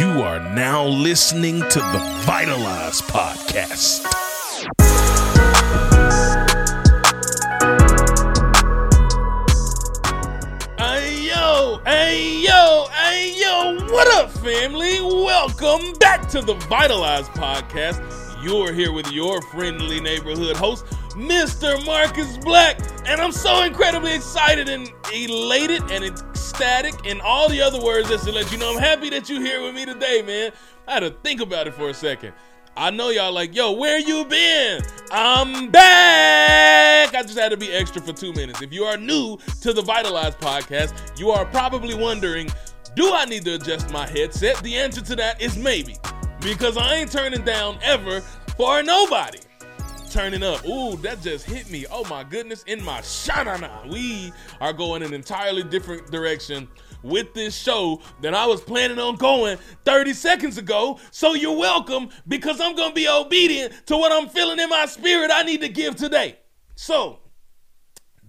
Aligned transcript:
You 0.00 0.22
are 0.22 0.40
now 0.40 0.86
listening 0.86 1.60
to 1.60 1.78
the 1.78 2.22
Vitalize 2.24 3.02
Podcast. 3.02 4.00
Hey 10.78 11.26
yo, 11.26 11.82
hey 11.84 12.40
yo, 12.42 12.86
hey 12.90 13.38
yo, 13.38 13.76
what 13.92 14.08
up, 14.14 14.30
family? 14.30 15.02
Welcome 15.02 15.92
back 15.98 16.26
to 16.28 16.40
the 16.40 16.54
Vitalize 16.70 17.28
Podcast. 17.28 18.02
You're 18.42 18.72
here 18.72 18.92
with 18.92 19.12
your 19.12 19.42
friendly 19.42 20.00
neighborhood 20.00 20.56
host, 20.56 20.86
Mr. 21.10 21.84
Marcus 21.84 22.38
Black, 22.38 22.80
and 23.04 23.20
I'm 23.20 23.32
so 23.32 23.64
incredibly 23.64 24.14
excited 24.14 24.70
and 24.70 24.90
elated 25.12 25.90
and 25.90 26.04
ecstatic 26.60 27.06
and 27.06 27.22
all 27.22 27.48
the 27.48 27.62
other 27.62 27.80
words 27.80 28.10
just 28.10 28.24
to 28.26 28.32
let 28.32 28.52
you 28.52 28.58
know 28.58 28.74
I'm 28.74 28.78
happy 28.78 29.08
that 29.10 29.30
you're 29.30 29.40
here 29.40 29.62
with 29.62 29.74
me 29.74 29.86
today, 29.86 30.20
man. 30.20 30.52
I 30.86 30.92
had 30.92 31.00
to 31.00 31.10
think 31.10 31.40
about 31.40 31.66
it 31.66 31.72
for 31.72 31.88
a 31.88 31.94
second. 31.94 32.34
I 32.76 32.90
know 32.90 33.08
y'all 33.08 33.32
like, 33.32 33.54
yo, 33.54 33.72
where 33.72 33.98
you 33.98 34.26
been? 34.26 34.82
I'm 35.10 35.70
back. 35.70 37.14
I 37.14 37.22
just 37.22 37.38
had 37.38 37.48
to 37.52 37.56
be 37.56 37.72
extra 37.72 38.02
for 38.02 38.12
two 38.12 38.34
minutes. 38.34 38.60
If 38.60 38.74
you 38.74 38.84
are 38.84 38.98
new 38.98 39.38
to 39.62 39.72
the 39.72 39.80
Vitalize 39.80 40.36
podcast, 40.36 41.18
you 41.18 41.30
are 41.30 41.46
probably 41.46 41.94
wondering, 41.94 42.50
do 42.94 43.10
I 43.14 43.24
need 43.24 43.46
to 43.46 43.54
adjust 43.54 43.90
my 43.90 44.06
headset? 44.06 44.62
The 44.62 44.76
answer 44.76 45.00
to 45.00 45.16
that 45.16 45.40
is 45.40 45.56
maybe. 45.56 45.96
Because 46.40 46.76
I 46.76 46.96
ain't 46.96 47.10
turning 47.10 47.42
down 47.42 47.78
ever 47.82 48.20
for 48.20 48.82
nobody. 48.82 49.38
Turning 50.10 50.42
up. 50.42 50.66
Ooh, 50.66 50.96
that 50.96 51.22
just 51.22 51.46
hit 51.46 51.70
me. 51.70 51.86
Oh 51.88 52.04
my 52.10 52.24
goodness. 52.24 52.64
In 52.64 52.82
my 52.82 53.00
shanana. 53.00 53.88
We 53.88 54.32
are 54.60 54.72
going 54.72 55.04
an 55.04 55.14
entirely 55.14 55.62
different 55.62 56.10
direction 56.10 56.66
with 57.04 57.32
this 57.32 57.54
show 57.54 58.00
than 58.20 58.34
I 58.34 58.44
was 58.44 58.60
planning 58.60 58.98
on 58.98 59.14
going 59.14 59.56
30 59.84 60.12
seconds 60.14 60.58
ago. 60.58 60.98
So 61.12 61.34
you're 61.34 61.56
welcome 61.56 62.08
because 62.26 62.60
I'm 62.60 62.74
going 62.74 62.90
to 62.90 62.94
be 62.94 63.08
obedient 63.08 63.86
to 63.86 63.96
what 63.96 64.10
I'm 64.10 64.28
feeling 64.28 64.58
in 64.58 64.68
my 64.68 64.86
spirit 64.86 65.30
I 65.32 65.44
need 65.44 65.60
to 65.60 65.68
give 65.68 65.94
today. 65.94 66.38
So, 66.74 67.20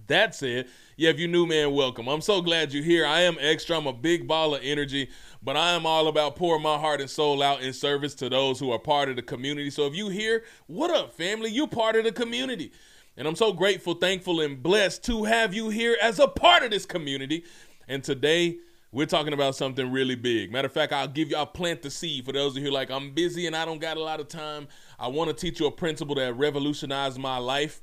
that 0.06 0.36
said, 0.36 0.68
yeah, 0.96 1.10
if 1.10 1.18
you're 1.18 1.28
new, 1.28 1.46
man, 1.46 1.72
welcome. 1.72 2.06
I'm 2.06 2.20
so 2.20 2.40
glad 2.42 2.72
you're 2.72 2.84
here. 2.84 3.04
I 3.04 3.22
am 3.22 3.36
extra. 3.40 3.76
I'm 3.76 3.88
a 3.88 3.92
big 3.92 4.28
ball 4.28 4.54
of 4.54 4.60
energy, 4.62 5.08
but 5.42 5.56
I 5.56 5.72
am 5.72 5.86
all 5.86 6.08
about 6.08 6.36
pouring 6.36 6.62
my 6.62 6.78
heart 6.78 7.00
and 7.00 7.10
soul 7.10 7.42
out 7.42 7.62
in 7.62 7.72
service 7.72 8.14
to 8.16 8.28
those 8.28 8.60
who 8.60 8.70
are 8.70 8.78
part 8.78 9.08
of 9.08 9.16
the 9.16 9.22
community. 9.22 9.70
So 9.70 9.86
if 9.86 9.94
you 9.94 10.08
here, 10.08 10.44
what 10.66 10.90
up, 10.90 11.14
family? 11.14 11.50
You 11.50 11.66
part 11.66 11.96
of 11.96 12.04
the 12.04 12.12
community. 12.12 12.72
And 13.16 13.26
I'm 13.26 13.36
so 13.36 13.52
grateful, 13.52 13.94
thankful, 13.94 14.40
and 14.40 14.62
blessed 14.62 15.04
to 15.04 15.24
have 15.24 15.52
you 15.52 15.68
here 15.68 15.96
as 16.00 16.18
a 16.18 16.28
part 16.28 16.62
of 16.62 16.70
this 16.70 16.86
community. 16.86 17.44
And 17.88 18.02
today, 18.02 18.58
we're 18.92 19.06
talking 19.06 19.32
about 19.32 19.56
something 19.56 19.90
really 19.90 20.14
big. 20.14 20.52
Matter 20.52 20.66
of 20.66 20.72
fact, 20.72 20.92
I'll 20.92 21.08
give 21.08 21.30
you, 21.30 21.36
I'll 21.36 21.46
plant 21.46 21.82
the 21.82 21.90
seed 21.90 22.26
for 22.26 22.32
those 22.32 22.56
of 22.56 22.62
you 22.62 22.70
like, 22.70 22.90
I'm 22.90 23.12
busy 23.12 23.46
and 23.46 23.56
I 23.56 23.64
don't 23.64 23.80
got 23.80 23.96
a 23.96 24.02
lot 24.02 24.20
of 24.20 24.28
time. 24.28 24.68
I 24.98 25.08
want 25.08 25.30
to 25.30 25.34
teach 25.34 25.60
you 25.60 25.66
a 25.66 25.70
principle 25.70 26.14
that 26.16 26.36
revolutionized 26.36 27.18
my 27.18 27.38
life. 27.38 27.82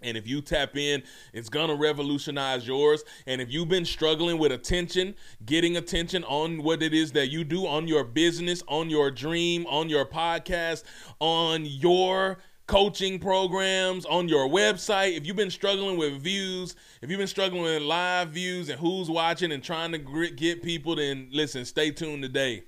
And 0.00 0.16
if 0.16 0.26
you 0.26 0.42
tap 0.42 0.76
in, 0.76 1.02
it's 1.32 1.48
going 1.48 1.68
to 1.68 1.74
revolutionize 1.74 2.66
yours. 2.66 3.02
And 3.26 3.40
if 3.40 3.50
you've 3.50 3.68
been 3.68 3.86
struggling 3.86 4.38
with 4.38 4.52
attention, 4.52 5.14
getting 5.44 5.76
attention 5.76 6.22
on 6.24 6.62
what 6.62 6.82
it 6.82 6.92
is 6.92 7.12
that 7.12 7.28
you 7.28 7.44
do 7.44 7.66
on 7.66 7.88
your 7.88 8.04
business, 8.04 8.62
on 8.68 8.90
your 8.90 9.10
dream, 9.10 9.66
on 9.66 9.88
your 9.88 10.04
podcast, 10.04 10.84
on 11.18 11.64
your 11.64 12.38
coaching 12.66 13.18
programs, 13.18 14.04
on 14.06 14.28
your 14.28 14.48
website, 14.48 15.16
if 15.16 15.26
you've 15.26 15.36
been 15.36 15.50
struggling 15.50 15.96
with 15.96 16.20
views, 16.20 16.74
if 17.00 17.08
you've 17.08 17.18
been 17.18 17.26
struggling 17.26 17.62
with 17.62 17.82
live 17.82 18.30
views 18.30 18.68
and 18.68 18.78
who's 18.78 19.08
watching 19.08 19.52
and 19.52 19.62
trying 19.62 19.92
to 19.92 19.98
get 20.30 20.62
people, 20.62 20.96
then 20.96 21.28
listen, 21.32 21.64
stay 21.64 21.90
tuned 21.90 22.22
today 22.22 22.64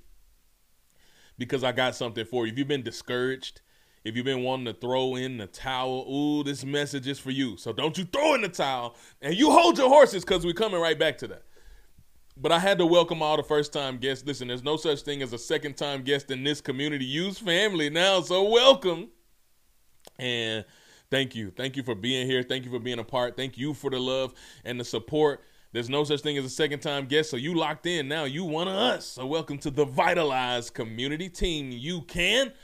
because 1.37 1.63
I 1.65 1.73
got 1.73 1.95
something 1.95 2.25
for 2.25 2.47
you. 2.47 2.53
If 2.53 2.59
you've 2.59 2.69
been 2.69 2.83
discouraged, 2.83 3.61
if 4.09 4.17
you've 4.17 4.25
been 4.25 4.43
wanting 4.43 4.65
to 4.65 4.73
throw 4.73 5.17
in 5.17 5.37
the 5.37 5.47
towel, 5.47 6.07
ooh, 6.11 6.43
this 6.43 6.65
message 6.65 7.07
is 7.07 7.19
for 7.19 7.31
you. 7.31 7.59
So 7.59 7.75
don't 7.75 7.99
you 7.99 8.05
throw 8.05 8.35
in 8.35 8.41
the 8.41 8.49
towel 8.49 8.97
and 9.21 9.35
you 9.35 9.51
hold 9.51 9.77
your 9.77 9.91
horses 9.91 10.25
because 10.25 10.47
we're 10.47 10.55
coming 10.55 10.81
right 10.81 10.99
back 10.99 11.19
to 11.19 11.27
that. 11.29 11.43
But 12.35 12.51
I 12.51 12.59
had 12.59 12.79
to 12.79 12.87
welcome 12.87 13.21
all 13.21 13.37
the 13.37 13.43
first 13.43 13.71
time 13.71 13.99
guests. 13.99 14.25
Listen, 14.27 14.49
there's 14.49 14.65
no 14.65 14.79
such 14.79 15.03
thing 15.03 15.21
as 15.21 15.35
a 15.35 15.39
second 15.39 15.77
time 15.77 16.05
guest 16.05 16.31
in 16.31 16.43
this 16.43 16.63
community 16.63 17.05
use 17.05 17.39
family 17.39 17.91
now. 17.91 18.23
So 18.23 18.49
welcome. 18.49 19.09
And 20.19 20.65
thank 21.11 21.35
you. 21.35 21.51
Thank 21.51 21.77
you 21.77 21.83
for 21.83 21.95
being 21.95 22.27
here. 22.27 22.43
Thank 22.43 22.65
you 22.65 22.71
for 22.71 22.79
being 22.79 23.01
a 23.01 23.05
part. 23.05 23.37
Thank 23.37 23.59
you 23.59 23.75
for 23.75 23.91
the 23.91 23.99
love 23.99 24.33
and 24.65 24.81
the 24.81 24.85
support. 24.85 25.43
There's 25.73 25.91
no 25.91 26.05
such 26.05 26.23
thing 26.23 26.39
as 26.39 26.47
a 26.47 26.51
second 26.51 26.81
time 26.81 27.05
guest. 27.05 27.29
So 27.29 27.37
you 27.37 27.55
locked 27.55 27.85
in 27.85 28.09
now. 28.09 28.25
You 28.25 28.45
one 28.45 28.69
of 28.69 28.75
us. 28.75 29.05
So 29.05 29.27
welcome 29.27 29.59
to 29.59 29.71
the 29.71 29.85
Vitalize 29.85 30.71
community 30.71 31.29
team. 31.29 31.71
You 31.73 32.01
can. 32.03 32.55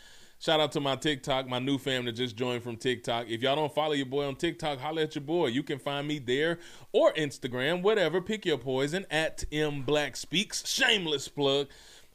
Shout 0.45 0.61
out 0.61 0.73
to 0.73 0.81
my 0.81 0.95
TikTok, 0.95 1.49
my 1.49 1.59
new 1.59 1.79
fam 1.79 2.05
that 2.05 2.13
just 2.13 2.37
joined 2.37 2.63
from 2.63 2.77
TikTok. 2.77 3.31
If 3.31 3.41
y'all 3.41 3.57
don't 3.57 3.75
follow 3.75 3.95
your 3.95 4.05
boy 4.05 4.27
on 4.27 4.37
TikTok, 4.37 4.79
holla 4.79 5.01
at 5.01 5.15
your 5.15 5.25
boy. 5.25 5.47
You 5.47 5.63
can 5.63 5.79
find 5.79 6.07
me 6.07 6.19
there 6.19 6.59
or 6.93 7.15
Instagram, 7.15 7.81
whatever. 7.81 8.21
Pick 8.21 8.45
your 8.45 8.59
poison 8.59 9.07
at 9.11 9.43
M 9.51 9.85
Black 9.85 10.17
Speaks. 10.17 10.69
Shameless 10.69 11.29
plug. 11.29 11.69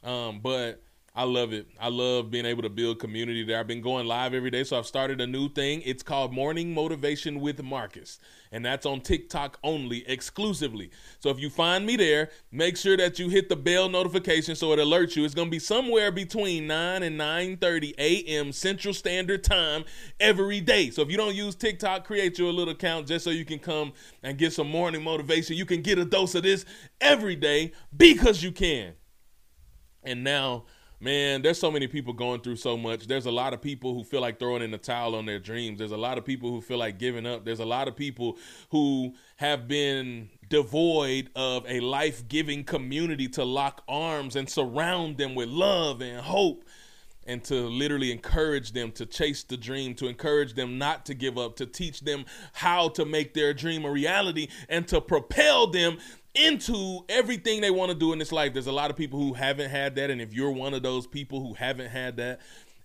Um, 0.04 0.38
but 0.38 0.80
I 1.20 1.24
love 1.24 1.52
it. 1.52 1.66
I 1.78 1.90
love 1.90 2.30
being 2.30 2.46
able 2.46 2.62
to 2.62 2.70
build 2.70 2.98
community 2.98 3.44
there. 3.44 3.60
I've 3.60 3.66
been 3.66 3.82
going 3.82 4.06
live 4.06 4.32
every 4.32 4.50
day, 4.50 4.64
so 4.64 4.78
I've 4.78 4.86
started 4.86 5.20
a 5.20 5.26
new 5.26 5.50
thing. 5.50 5.82
It's 5.84 6.02
called 6.02 6.32
Morning 6.32 6.72
Motivation 6.72 7.40
with 7.40 7.62
Marcus, 7.62 8.18
and 8.50 8.64
that's 8.64 8.86
on 8.86 9.02
TikTok 9.02 9.58
only, 9.62 10.08
exclusively. 10.08 10.90
So 11.18 11.28
if 11.28 11.38
you 11.38 11.50
find 11.50 11.84
me 11.84 11.96
there, 11.96 12.30
make 12.50 12.78
sure 12.78 12.96
that 12.96 13.18
you 13.18 13.28
hit 13.28 13.50
the 13.50 13.56
bell 13.56 13.90
notification 13.90 14.56
so 14.56 14.72
it 14.72 14.78
alerts 14.78 15.14
you. 15.14 15.26
It's 15.26 15.34
going 15.34 15.48
to 15.48 15.50
be 15.50 15.58
somewhere 15.58 16.10
between 16.10 16.66
9 16.66 17.02
and 17.02 17.20
9:30 17.20 17.92
a.m. 17.98 18.50
Central 18.50 18.94
Standard 18.94 19.44
Time 19.44 19.84
every 20.20 20.62
day. 20.62 20.88
So 20.88 21.02
if 21.02 21.10
you 21.10 21.18
don't 21.18 21.34
use 21.34 21.54
TikTok, 21.54 22.06
create 22.06 22.38
your 22.38 22.50
little 22.50 22.72
account 22.72 23.08
just 23.08 23.24
so 23.24 23.30
you 23.30 23.44
can 23.44 23.58
come 23.58 23.92
and 24.22 24.38
get 24.38 24.54
some 24.54 24.70
morning 24.70 25.04
motivation. 25.04 25.54
You 25.54 25.66
can 25.66 25.82
get 25.82 25.98
a 25.98 26.06
dose 26.06 26.34
of 26.34 26.44
this 26.44 26.64
every 26.98 27.36
day 27.36 27.72
because 27.94 28.42
you 28.42 28.52
can. 28.52 28.94
And 30.02 30.24
now 30.24 30.64
man, 31.00 31.40
there's 31.40 31.58
so 31.58 31.70
many 31.70 31.86
people 31.86 32.12
going 32.12 32.40
through 32.40 32.56
so 32.56 32.76
much. 32.76 33.06
There's 33.06 33.26
a 33.26 33.30
lot 33.30 33.54
of 33.54 33.62
people 33.62 33.94
who 33.94 34.04
feel 34.04 34.20
like 34.20 34.38
throwing 34.38 34.62
in 34.62 34.70
the 34.70 34.78
towel 34.78 35.14
on 35.14 35.24
their 35.24 35.38
dreams. 35.38 35.78
There's 35.78 35.92
a 35.92 35.96
lot 35.96 36.18
of 36.18 36.24
people 36.24 36.50
who 36.50 36.60
feel 36.60 36.78
like 36.78 36.98
giving 36.98 37.26
up. 37.26 37.44
There's 37.44 37.60
a 37.60 37.64
lot 37.64 37.88
of 37.88 37.96
people 37.96 38.36
who 38.70 39.14
have 39.36 39.66
been 39.66 40.28
devoid 40.48 41.30
of 41.34 41.64
a 41.66 41.80
life 41.80 42.28
giving 42.28 42.64
community 42.64 43.28
to 43.28 43.44
lock 43.44 43.82
arms 43.88 44.36
and 44.36 44.48
surround 44.48 45.16
them 45.16 45.34
with 45.34 45.48
love 45.48 46.02
and 46.02 46.20
hope. 46.20 46.64
And 47.30 47.44
to 47.44 47.68
literally 47.68 48.10
encourage 48.10 48.72
them 48.72 48.90
to 48.92 49.06
chase 49.06 49.44
the 49.44 49.56
dream, 49.56 49.94
to 49.94 50.08
encourage 50.08 50.54
them 50.54 50.78
not 50.78 51.06
to 51.06 51.14
give 51.14 51.38
up, 51.38 51.54
to 51.56 51.66
teach 51.66 52.00
them 52.00 52.24
how 52.52 52.88
to 52.90 53.04
make 53.04 53.34
their 53.34 53.54
dream 53.54 53.84
a 53.84 53.90
reality, 53.90 54.48
and 54.68 54.88
to 54.88 55.00
propel 55.00 55.68
them 55.68 55.98
into 56.34 57.04
everything 57.08 57.60
they 57.60 57.70
want 57.70 57.92
to 57.92 57.96
do 57.96 58.12
in 58.12 58.18
this 58.18 58.32
life. 58.32 58.52
There's 58.52 58.66
a 58.66 58.72
lot 58.72 58.90
of 58.90 58.96
people 58.96 59.20
who 59.20 59.34
haven't 59.34 59.70
had 59.70 59.94
that. 59.94 60.10
And 60.10 60.20
if 60.20 60.34
you're 60.34 60.50
one 60.50 60.74
of 60.74 60.82
those 60.82 61.06
people 61.06 61.40
who 61.40 61.54
haven't 61.54 61.90
had 61.90 62.16
that, 62.16 62.40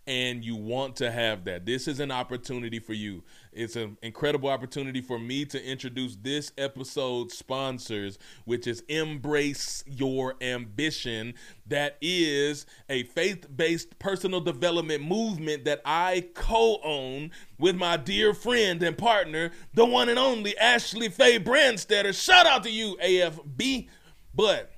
and 0.08 0.46
you 0.46 0.56
want 0.56 0.96
to 0.98 1.12
have 1.12 1.46
that. 1.46 1.66
This 1.66 1.88
is 1.88 2.00
an 2.00 2.12
opportunity 2.12 2.80
for 2.80 2.94
you. 2.94 3.24
It's 3.52 3.76
an 3.76 3.98
incredible 4.04 4.50
opportunity 4.50 5.02
for 5.02 5.18
me 5.18 5.46
to 5.46 5.64
introduce 5.64 6.16
this 6.18 6.52
episode's 6.58 7.38
sponsors, 7.38 8.20
which 8.44 8.68
is 8.68 8.82
Embrace 8.88 9.84
Your 9.88 10.36
Ambition. 10.42 11.34
That 11.66 11.98
is 12.02 12.66
a 12.88 13.04
faith 13.04 13.48
based 13.56 13.98
personal 13.98 14.42
development 14.42 15.04
movement 15.04 15.66
that 15.66 15.82
I 15.86 16.28
co 16.36 16.80
own 16.84 17.32
with 17.58 17.76
my 17.76 17.98
dear 17.98 18.34
friend 18.34 18.84
and 18.84 18.98
partner, 18.98 19.52
the 19.74 19.86
one 19.86 20.10
and 20.10 20.20
only 20.20 20.56
Ashley 20.58 21.10
Faye 21.10 21.40
Brandstetter. 21.40 22.14
Shout 22.14 22.46
out 22.46 22.64
to 22.64 22.70
you, 22.70 22.98
AFB. 23.04 23.88
But 24.36 24.72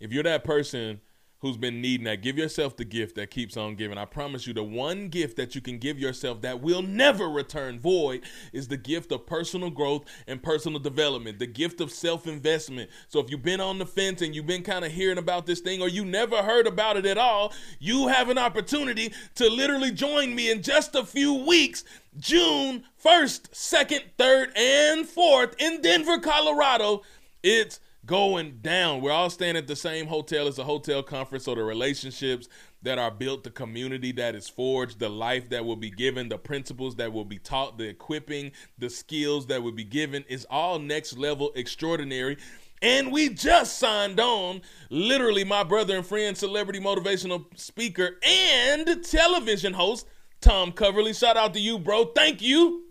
if 0.00 0.12
you're 0.12 0.22
that 0.22 0.42
person, 0.42 1.00
who's 1.40 1.56
been 1.56 1.80
needing 1.80 2.04
that. 2.04 2.22
Give 2.22 2.36
yourself 2.36 2.76
the 2.76 2.84
gift 2.84 3.14
that 3.14 3.30
keeps 3.30 3.56
on 3.56 3.76
giving. 3.76 3.96
I 3.96 4.04
promise 4.04 4.46
you, 4.46 4.54
the 4.54 4.64
one 4.64 5.08
gift 5.08 5.36
that 5.36 5.54
you 5.54 5.60
can 5.60 5.78
give 5.78 5.98
yourself 5.98 6.40
that 6.42 6.60
will 6.60 6.82
never 6.82 7.28
return 7.28 7.78
void 7.78 8.22
is 8.52 8.68
the 8.68 8.76
gift 8.76 9.12
of 9.12 9.26
personal 9.26 9.70
growth 9.70 10.04
and 10.26 10.42
personal 10.42 10.80
development, 10.80 11.38
the 11.38 11.46
gift 11.46 11.80
of 11.80 11.92
self 11.92 12.26
investment. 12.26 12.90
So 13.08 13.20
if 13.20 13.30
you've 13.30 13.42
been 13.42 13.60
on 13.60 13.78
the 13.78 13.86
fence 13.86 14.20
and 14.20 14.34
you've 14.34 14.46
been 14.46 14.62
kind 14.62 14.84
of 14.84 14.90
hearing 14.90 15.18
about 15.18 15.46
this 15.46 15.60
thing 15.60 15.80
or 15.80 15.88
you 15.88 16.04
never 16.04 16.42
heard 16.42 16.66
about 16.66 16.96
it 16.96 17.06
at 17.06 17.18
all, 17.18 17.52
you 17.78 18.08
have 18.08 18.28
an 18.28 18.38
opportunity 18.38 19.12
to 19.36 19.48
literally 19.48 19.92
join 19.92 20.34
me 20.34 20.50
in 20.50 20.62
just 20.62 20.94
a 20.94 21.04
few 21.04 21.34
weeks. 21.34 21.84
June 22.18 22.82
1st, 23.04 23.50
2nd, 23.52 24.02
3rd, 24.18 24.58
and 24.58 25.06
4th 25.06 25.54
in 25.60 25.80
Denver, 25.80 26.18
Colorado. 26.18 27.02
It's 27.44 27.78
going 28.08 28.58
down. 28.62 29.02
We're 29.02 29.12
all 29.12 29.30
staying 29.30 29.56
at 29.56 29.68
the 29.68 29.76
same 29.76 30.06
hotel. 30.06 30.48
It's 30.48 30.58
a 30.58 30.64
hotel 30.64 31.02
conference, 31.02 31.44
so 31.44 31.54
the 31.54 31.62
relationships 31.62 32.48
that 32.82 32.98
are 32.98 33.10
built, 33.10 33.44
the 33.44 33.50
community 33.50 34.12
that 34.12 34.34
is 34.34 34.48
forged, 34.48 34.98
the 34.98 35.10
life 35.10 35.50
that 35.50 35.64
will 35.64 35.76
be 35.76 35.90
given, 35.90 36.28
the 36.28 36.38
principles 36.38 36.96
that 36.96 37.12
will 37.12 37.26
be 37.26 37.38
taught, 37.38 37.76
the 37.76 37.84
equipping, 37.84 38.50
the 38.78 38.88
skills 38.88 39.46
that 39.46 39.62
will 39.62 39.72
be 39.72 39.84
given 39.84 40.24
is 40.26 40.46
all 40.50 40.78
next 40.78 41.18
level 41.18 41.52
extraordinary. 41.54 42.38
And 42.80 43.12
we 43.12 43.28
just 43.28 43.78
signed 43.78 44.18
on, 44.18 44.62
literally, 44.88 45.44
my 45.44 45.62
brother 45.62 45.96
and 45.96 46.06
friend, 46.06 46.36
celebrity 46.36 46.80
motivational 46.80 47.44
speaker 47.58 48.16
and 48.26 49.04
television 49.04 49.74
host, 49.74 50.06
Tom 50.40 50.72
Coverly. 50.72 51.12
Shout 51.12 51.36
out 51.36 51.52
to 51.54 51.60
you, 51.60 51.78
bro. 51.78 52.06
Thank 52.06 52.40
you 52.40 52.87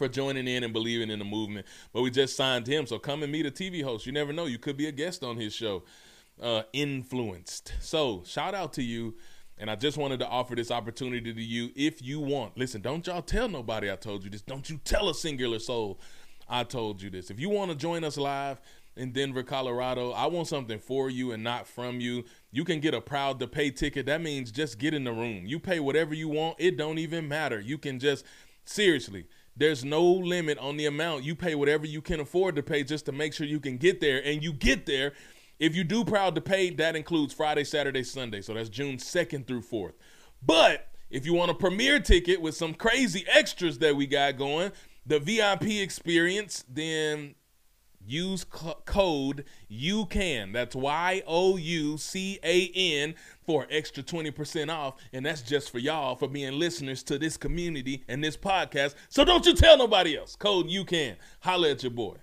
for 0.00 0.08
joining 0.08 0.48
in 0.48 0.64
and 0.64 0.72
believing 0.72 1.10
in 1.10 1.18
the 1.18 1.26
movement. 1.26 1.66
But 1.92 2.00
we 2.00 2.10
just 2.10 2.34
signed 2.34 2.66
him, 2.66 2.86
so 2.86 2.98
come 2.98 3.22
and 3.22 3.30
meet 3.30 3.44
a 3.44 3.50
TV 3.50 3.84
host. 3.84 4.06
You 4.06 4.12
never 4.12 4.32
know, 4.32 4.46
you 4.46 4.58
could 4.58 4.78
be 4.78 4.86
a 4.86 4.92
guest 4.92 5.22
on 5.22 5.36
his 5.36 5.52
show. 5.52 5.82
Uh, 6.40 6.62
influenced. 6.72 7.74
So 7.80 8.22
shout 8.24 8.54
out 8.54 8.72
to 8.74 8.82
you. 8.82 9.14
And 9.58 9.70
I 9.70 9.76
just 9.76 9.98
wanted 9.98 10.20
to 10.20 10.26
offer 10.26 10.54
this 10.54 10.70
opportunity 10.70 11.34
to 11.34 11.42
you 11.42 11.68
if 11.76 12.00
you 12.00 12.18
want. 12.18 12.56
Listen, 12.56 12.80
don't 12.80 13.06
y'all 13.06 13.20
tell 13.20 13.46
nobody 13.46 13.92
I 13.92 13.96
told 13.96 14.24
you 14.24 14.30
this. 14.30 14.40
Don't 14.40 14.70
you 14.70 14.78
tell 14.78 15.10
a 15.10 15.14
singular 15.14 15.58
soul 15.58 16.00
I 16.48 16.64
told 16.64 17.02
you 17.02 17.10
this. 17.10 17.30
If 17.30 17.38
you 17.38 17.50
want 17.50 17.70
to 17.70 17.76
join 17.76 18.02
us 18.02 18.16
live 18.16 18.58
in 18.96 19.12
Denver, 19.12 19.42
Colorado, 19.42 20.12
I 20.12 20.28
want 20.28 20.48
something 20.48 20.78
for 20.78 21.10
you 21.10 21.32
and 21.32 21.44
not 21.44 21.66
from 21.66 22.00
you. 22.00 22.24
You 22.52 22.64
can 22.64 22.80
get 22.80 22.94
a 22.94 23.02
proud 23.02 23.38
to 23.40 23.46
pay 23.46 23.70
ticket. 23.70 24.06
That 24.06 24.22
means 24.22 24.50
just 24.50 24.78
get 24.78 24.94
in 24.94 25.04
the 25.04 25.12
room. 25.12 25.44
You 25.44 25.60
pay 25.60 25.78
whatever 25.78 26.14
you 26.14 26.30
want. 26.30 26.56
It 26.58 26.78
don't 26.78 26.96
even 26.96 27.28
matter. 27.28 27.60
You 27.60 27.76
can 27.76 27.98
just 27.98 28.24
seriously 28.64 29.26
there's 29.60 29.84
no 29.84 30.02
limit 30.02 30.56
on 30.56 30.78
the 30.78 30.86
amount. 30.86 31.22
You 31.22 31.34
pay 31.34 31.54
whatever 31.54 31.86
you 31.86 32.00
can 32.00 32.18
afford 32.18 32.56
to 32.56 32.62
pay 32.62 32.82
just 32.82 33.04
to 33.04 33.12
make 33.12 33.34
sure 33.34 33.46
you 33.46 33.60
can 33.60 33.76
get 33.76 34.00
there. 34.00 34.22
And 34.24 34.42
you 34.42 34.54
get 34.54 34.86
there. 34.86 35.12
If 35.58 35.76
you 35.76 35.84
do 35.84 36.02
proud 36.02 36.34
to 36.36 36.40
pay, 36.40 36.70
that 36.70 36.96
includes 36.96 37.34
Friday, 37.34 37.64
Saturday, 37.64 38.02
Sunday. 38.02 38.40
So 38.40 38.54
that's 38.54 38.70
June 38.70 38.96
2nd 38.96 39.46
through 39.46 39.60
4th. 39.60 39.92
But 40.42 40.88
if 41.10 41.26
you 41.26 41.34
want 41.34 41.50
a 41.50 41.54
premiere 41.54 42.00
ticket 42.00 42.40
with 42.40 42.54
some 42.54 42.72
crazy 42.72 43.26
extras 43.30 43.78
that 43.80 43.94
we 43.94 44.06
got 44.06 44.38
going, 44.38 44.72
the 45.04 45.20
VIP 45.20 45.64
experience, 45.64 46.64
then 46.66 47.34
use 48.06 48.44
code 48.44 49.44
you 49.68 50.06
can 50.06 50.52
that's 50.52 50.74
y-o-u-c-a-n 50.74 51.24
for 53.46 53.66
extra 53.70 54.02
20% 54.02 54.74
off 54.74 54.94
and 55.12 55.26
that's 55.26 55.42
just 55.42 55.70
for 55.70 55.78
y'all 55.78 56.16
for 56.16 56.28
being 56.28 56.58
listeners 56.58 57.02
to 57.02 57.18
this 57.18 57.36
community 57.36 58.02
and 58.08 58.24
this 58.24 58.36
podcast 58.36 58.94
so 59.08 59.24
don't 59.24 59.46
you 59.46 59.54
tell 59.54 59.76
nobody 59.76 60.16
else 60.16 60.36
code 60.36 60.68
you 60.68 60.84
can 60.84 61.16
holla 61.40 61.70
at 61.70 61.82
your 61.82 61.90
boy 61.90 62.16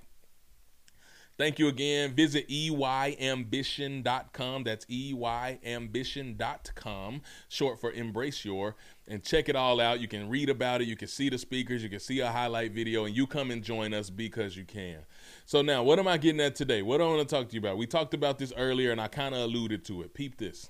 Thank 1.37 1.59
you 1.59 1.67
again. 1.67 2.15
Visit 2.15 2.49
eyambition.com. 2.49 4.63
That's 4.63 4.85
eyambition.com, 4.85 7.21
short 7.47 7.79
for 7.79 7.91
embrace 7.91 8.43
your, 8.43 8.75
and 9.07 9.23
check 9.23 9.47
it 9.47 9.55
all 9.55 9.79
out. 9.79 9.99
You 9.99 10.07
can 10.07 10.29
read 10.29 10.49
about 10.49 10.81
it. 10.81 10.87
You 10.87 10.95
can 10.95 11.07
see 11.07 11.29
the 11.29 11.37
speakers. 11.37 11.83
You 11.83 11.89
can 11.89 11.99
see 11.99 12.21
a 12.21 12.31
highlight 12.31 12.71
video, 12.71 13.05
and 13.05 13.15
you 13.15 13.27
come 13.27 13.51
and 13.51 13.63
join 13.63 13.93
us 13.93 14.09
because 14.09 14.57
you 14.57 14.65
can. 14.65 15.05
So 15.47 15.61
now, 15.61 15.81
what 15.81 15.97
am 15.97 16.09
I 16.09 16.17
getting 16.17 16.41
at 16.41 16.55
today? 16.55 16.81
What 16.81 16.97
do 16.97 17.05
I 17.05 17.07
want 17.07 17.29
to 17.29 17.35
talk 17.35 17.47
to 17.47 17.53
you 17.53 17.61
about? 17.61 17.77
We 17.77 17.87
talked 17.87 18.13
about 18.13 18.37
this 18.37 18.51
earlier, 18.57 18.91
and 18.91 18.99
I 18.99 19.07
kind 19.07 19.33
of 19.33 19.39
alluded 19.39 19.85
to 19.85 20.01
it. 20.01 20.13
Peep 20.13 20.35
this. 20.35 20.69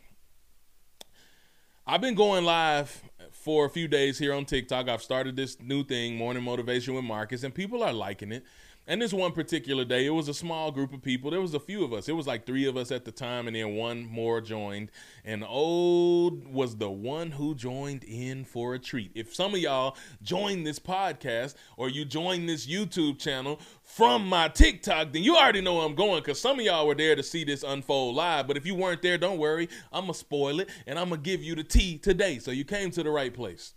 I've 1.88 2.00
been 2.00 2.14
going 2.14 2.46
live 2.46 3.02
for 3.32 3.66
a 3.66 3.72
few 3.72 3.88
days 3.88 4.20
here 4.20 4.36
on 4.36 4.46
TikTok. 4.46 4.88
I've 4.88 5.02
started 5.02 5.36
this 5.36 5.60
new 5.60 5.84
thing, 5.84 6.16
Morning 6.16 6.44
Motivation 6.44 6.94
with 6.94 7.04
Marcus, 7.06 7.42
and 7.42 7.56
people 7.56 7.82
are 7.82 7.92
liking 7.92 8.32
it. 8.32 8.44
And 8.90 9.02
this 9.02 9.12
one 9.12 9.34
particular 9.34 9.84
day, 9.84 10.06
it 10.06 10.12
was 10.12 10.30
a 10.30 10.34
small 10.34 10.72
group 10.72 10.94
of 10.94 11.02
people. 11.02 11.30
There 11.30 11.42
was 11.42 11.54
a 11.54 11.60
few 11.60 11.84
of 11.84 11.92
us. 11.92 12.08
It 12.08 12.14
was 12.14 12.26
like 12.26 12.46
three 12.46 12.66
of 12.66 12.78
us 12.78 12.90
at 12.90 13.04
the 13.04 13.12
time, 13.12 13.46
and 13.48 13.56
then 13.56 13.76
one 13.76 14.06
more 14.06 14.40
joined. 14.40 14.92
And 15.26 15.44
old 15.44 16.48
was 16.48 16.78
the 16.78 16.90
one 16.90 17.32
who 17.32 17.54
joined 17.54 18.06
in 18.06 18.46
for 18.46 18.76
a 18.76 18.80
treat. 18.80 19.12
If 19.14 19.36
some 19.36 19.54
of 19.54 19.60
y'all 19.60 19.98
join 20.22 20.64
this 20.64 20.80
podcast 20.80 21.56
or 21.76 21.90
you 21.90 22.06
join 22.06 22.46
this 22.46 22.66
YouTube 22.66 23.20
channel 23.20 23.60
from 23.84 24.26
my 24.26 24.48
TikTok, 24.48 25.12
then 25.12 25.22
you 25.22 25.36
already 25.36 25.60
know 25.60 25.76
where 25.76 25.86
I'm 25.86 25.96
going 25.96 26.22
because 26.22 26.40
some 26.40 26.58
of 26.58 26.66
y'all 26.66 26.88
were 26.88 26.96
there 26.96 27.18
to 27.18 27.24
see 27.24 27.44
this 27.44 27.64
unfold 27.64 28.16
live. 28.16 28.48
But 28.48 28.56
if 28.56 28.66
you 28.66 28.74
weren't 28.74 29.02
there, 29.02 29.18
don't 29.18 29.38
worry. 29.38 29.68
I'm 29.92 30.04
going 30.04 30.14
to 30.14 30.20
spoil 30.20 30.62
it 30.62 30.70
and 30.86 30.98
I'm 30.98 31.10
going 31.10 31.22
to 31.22 31.30
give 31.30 31.44
you 31.44 31.56
the 31.56 31.64
tea 31.64 31.98
today. 31.98 32.40
So 32.40 32.52
you 32.52 32.64
came 32.64 32.92
to 32.92 33.04
the 33.04 33.12
right 33.12 33.34
place. 33.34 33.74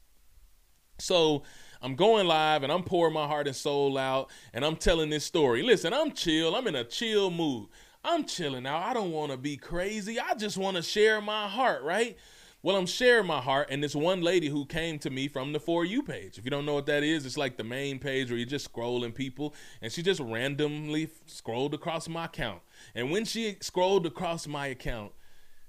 So 1.01 1.43
I'm 1.83 1.95
going 1.95 2.27
live 2.27 2.63
and 2.63 2.71
I'm 2.71 2.83
pouring 2.83 3.15
my 3.15 3.27
heart 3.27 3.47
and 3.47 3.57
soul 3.57 3.97
out 3.97 4.31
and 4.53 4.65
I'm 4.65 4.77
telling 4.77 5.11
this 5.11 5.25
story. 5.25 5.63
Listen, 5.63 5.93
I'm 5.93 6.13
chill. 6.13 6.55
I'm 6.55 6.67
in 6.67 6.75
a 6.75 6.85
chill 6.85 7.31
mood. 7.31 7.69
I'm 8.05 8.25
chilling 8.25 8.67
out. 8.67 8.83
I 8.83 8.95
don't 8.95 9.13
want 9.13 9.31
to 9.33 9.39
be 9.39 9.57
crazy. 9.57 10.19
I 10.19 10.35
just 10.35 10.57
want 10.57 10.77
to 10.77 10.83
share 10.83 11.21
my 11.21 11.49
heart, 11.49 11.83
right? 11.83 12.17
Well, 12.63 12.77
I'm 12.77 12.87
sharing 12.87 13.27
my 13.27 13.41
heart, 13.41 13.69
and 13.71 13.83
this 13.83 13.95
one 13.95 14.21
lady 14.21 14.49
who 14.49 14.67
came 14.67 14.99
to 14.99 15.09
me 15.09 15.29
from 15.29 15.55
the 15.55 15.61
For 15.61 15.83
You 15.83 16.03
page. 16.03 16.37
If 16.37 16.45
you 16.45 16.51
don't 16.51 16.67
know 16.67 16.75
what 16.75 16.85
that 16.87 17.03
is, 17.03 17.25
it's 17.25 17.39
like 17.39 17.57
the 17.57 17.65
main 17.65 17.99
page 17.99 18.29
where 18.29 18.37
you're 18.37 18.47
just 18.47 18.71
scrolling 18.71 19.15
people, 19.15 19.55
and 19.81 19.91
she 19.91 20.03
just 20.03 20.21
randomly 20.21 21.09
scrolled 21.25 21.73
across 21.73 22.07
my 22.07 22.27
account. 22.27 22.61
And 22.95 23.11
when 23.11 23.25
she 23.25 23.57
scrolled 23.63 24.05
across 24.05 24.47
my 24.47 24.67
account, 24.67 25.13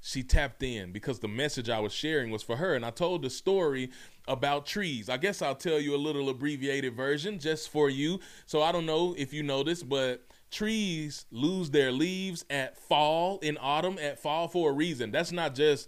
she 0.02 0.24
tapped 0.24 0.64
in 0.64 0.92
because 0.92 1.20
the 1.20 1.28
message 1.28 1.70
I 1.70 1.80
was 1.80 1.94
sharing 1.94 2.32
was 2.32 2.42
for 2.42 2.58
her. 2.58 2.76
And 2.76 2.84
I 2.84 2.90
told 2.90 3.22
the 3.22 3.30
story 3.30 3.92
about 4.28 4.66
trees. 4.66 5.10
I 5.10 5.18
guess 5.18 5.42
I'll 5.42 5.56
tell 5.56 5.80
you 5.80 5.96
a 5.96 5.98
little 5.98 6.30
abbreviated 6.30 6.96
version 6.96 7.40
just 7.40 7.70
for 7.70 7.90
you. 7.90 8.20
So 8.46 8.62
I 8.62 8.72
don't 8.72 8.86
know 8.86 9.16
if 9.18 9.32
you 9.32 9.44
know 9.44 9.64
this, 9.64 9.84
but 9.84 10.26
trees 10.50 11.26
lose 11.32 11.70
their 11.70 11.92
leaves 11.92 12.44
at 12.50 12.78
fall, 12.78 13.40
in 13.40 13.58
autumn, 13.62 13.98
at 14.00 14.20
fall 14.20 14.48
for 14.48 14.72
a 14.72 14.74
reason. 14.74 15.12
That's 15.12 15.32
not 15.32 15.56
just 15.56 15.88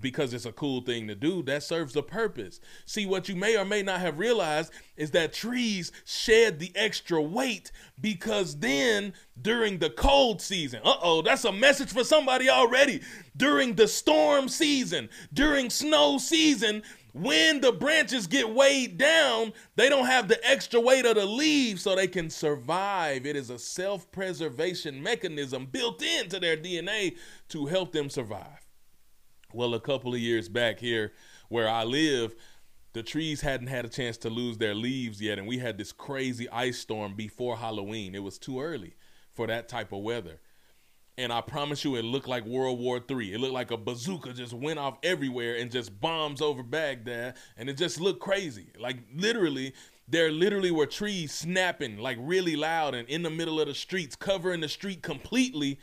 because 0.00 0.34
it's 0.34 0.46
a 0.46 0.52
cool 0.52 0.80
thing 0.80 1.08
to 1.08 1.14
do. 1.14 1.42
That 1.42 1.62
serves 1.62 1.96
a 1.96 2.02
purpose. 2.02 2.60
See, 2.86 3.06
what 3.06 3.28
you 3.28 3.36
may 3.36 3.56
or 3.56 3.64
may 3.64 3.82
not 3.82 4.00
have 4.00 4.18
realized 4.18 4.72
is 4.96 5.10
that 5.12 5.32
trees 5.32 5.92
shed 6.04 6.58
the 6.58 6.72
extra 6.74 7.20
weight 7.20 7.70
because 8.00 8.58
then 8.58 9.14
during 9.40 9.78
the 9.78 9.90
cold 9.90 10.40
season, 10.40 10.80
uh 10.84 10.96
oh, 11.02 11.22
that's 11.22 11.44
a 11.44 11.52
message 11.52 11.92
for 11.92 12.04
somebody 12.04 12.48
already. 12.48 13.00
During 13.36 13.74
the 13.74 13.88
storm 13.88 14.48
season, 14.48 15.08
during 15.32 15.70
snow 15.70 16.18
season, 16.18 16.82
when 17.14 17.60
the 17.60 17.70
branches 17.70 18.26
get 18.26 18.52
weighed 18.52 18.98
down, 18.98 19.52
they 19.76 19.88
don't 19.88 20.06
have 20.06 20.26
the 20.26 20.44
extra 20.44 20.80
weight 20.80 21.06
of 21.06 21.14
the 21.14 21.24
leaves 21.24 21.82
so 21.82 21.94
they 21.94 22.08
can 22.08 22.28
survive. 22.28 23.24
It 23.24 23.36
is 23.36 23.50
a 23.50 23.58
self 23.58 24.10
preservation 24.10 25.00
mechanism 25.00 25.66
built 25.66 26.02
into 26.02 26.40
their 26.40 26.56
DNA 26.56 27.16
to 27.50 27.66
help 27.66 27.92
them 27.92 28.10
survive. 28.10 28.63
Well, 29.54 29.74
a 29.74 29.80
couple 29.80 30.12
of 30.12 30.20
years 30.20 30.48
back 30.48 30.80
here 30.80 31.12
where 31.48 31.68
I 31.68 31.84
live, 31.84 32.34
the 32.92 33.04
trees 33.04 33.40
hadn't 33.40 33.68
had 33.68 33.84
a 33.84 33.88
chance 33.88 34.16
to 34.18 34.30
lose 34.30 34.58
their 34.58 34.74
leaves 34.74 35.20
yet, 35.20 35.38
and 35.38 35.46
we 35.46 35.58
had 35.58 35.78
this 35.78 35.92
crazy 35.92 36.48
ice 36.50 36.78
storm 36.78 37.14
before 37.14 37.56
Halloween. 37.56 38.16
It 38.16 38.22
was 38.22 38.38
too 38.38 38.60
early 38.60 38.94
for 39.32 39.46
that 39.46 39.68
type 39.68 39.92
of 39.92 40.02
weather. 40.02 40.40
And 41.16 41.32
I 41.32 41.40
promise 41.40 41.84
you, 41.84 41.94
it 41.94 42.04
looked 42.04 42.26
like 42.26 42.44
World 42.44 42.80
War 42.80 43.00
III. 43.08 43.34
It 43.34 43.38
looked 43.38 43.54
like 43.54 43.70
a 43.70 43.76
bazooka 43.76 44.32
just 44.32 44.52
went 44.52 44.80
off 44.80 44.98
everywhere 45.04 45.54
and 45.54 45.70
just 45.70 46.00
bombs 46.00 46.42
over 46.42 46.64
Baghdad. 46.64 47.36
And 47.56 47.70
it 47.70 47.76
just 47.76 48.00
looked 48.00 48.18
crazy. 48.18 48.66
Like 48.76 48.96
literally, 49.14 49.74
there 50.08 50.32
literally 50.32 50.72
were 50.72 50.86
trees 50.86 51.32
snapping 51.32 51.98
like 51.98 52.18
really 52.20 52.56
loud 52.56 52.96
and 52.96 53.08
in 53.08 53.22
the 53.22 53.30
middle 53.30 53.60
of 53.60 53.68
the 53.68 53.74
streets, 53.74 54.16
covering 54.16 54.60
the 54.60 54.68
street 54.68 55.02
completely 55.02 55.78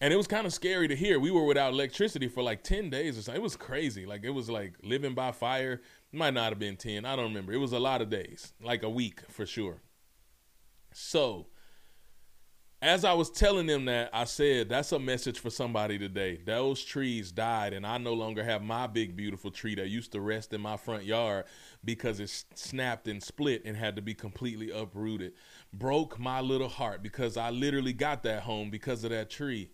and 0.00 0.12
it 0.12 0.16
was 0.16 0.26
kind 0.26 0.46
of 0.46 0.52
scary 0.52 0.88
to 0.88 0.96
hear. 0.96 1.18
We 1.18 1.30
were 1.30 1.44
without 1.44 1.72
electricity 1.72 2.28
for 2.28 2.42
like 2.42 2.62
10 2.62 2.90
days 2.90 3.16
or 3.16 3.22
something. 3.22 3.40
It 3.40 3.44
was 3.44 3.56
crazy. 3.56 4.06
Like 4.06 4.24
it 4.24 4.30
was 4.30 4.50
like 4.50 4.74
living 4.82 5.14
by 5.14 5.32
fire. 5.32 5.80
Might 6.12 6.34
not 6.34 6.50
have 6.50 6.58
been 6.58 6.76
10. 6.76 7.04
I 7.04 7.16
don't 7.16 7.26
remember. 7.26 7.52
It 7.52 7.58
was 7.58 7.72
a 7.72 7.78
lot 7.78 8.02
of 8.02 8.10
days, 8.10 8.52
like 8.62 8.82
a 8.82 8.90
week 8.90 9.20
for 9.30 9.46
sure. 9.46 9.82
So, 10.92 11.48
as 12.82 13.04
I 13.04 13.14
was 13.14 13.30
telling 13.30 13.66
them 13.66 13.86
that, 13.86 14.10
I 14.12 14.24
said, 14.24 14.68
that's 14.68 14.92
a 14.92 14.98
message 14.98 15.38
for 15.38 15.48
somebody 15.48 15.98
today. 15.98 16.40
Those 16.44 16.84
trees 16.84 17.32
died, 17.32 17.72
and 17.72 17.86
I 17.86 17.96
no 17.96 18.12
longer 18.12 18.44
have 18.44 18.62
my 18.62 18.86
big, 18.86 19.16
beautiful 19.16 19.50
tree 19.50 19.74
that 19.76 19.88
used 19.88 20.12
to 20.12 20.20
rest 20.20 20.52
in 20.52 20.60
my 20.60 20.76
front 20.76 21.04
yard 21.04 21.46
because 21.82 22.20
it 22.20 22.30
snapped 22.54 23.08
and 23.08 23.22
split 23.22 23.62
and 23.64 23.76
had 23.76 23.96
to 23.96 24.02
be 24.02 24.12
completely 24.12 24.70
uprooted. 24.70 25.32
Broke 25.72 26.18
my 26.18 26.40
little 26.42 26.68
heart 26.68 27.02
because 27.02 27.38
I 27.38 27.48
literally 27.48 27.94
got 27.94 28.22
that 28.24 28.42
home 28.42 28.68
because 28.68 29.02
of 29.02 29.10
that 29.10 29.30
tree 29.30 29.70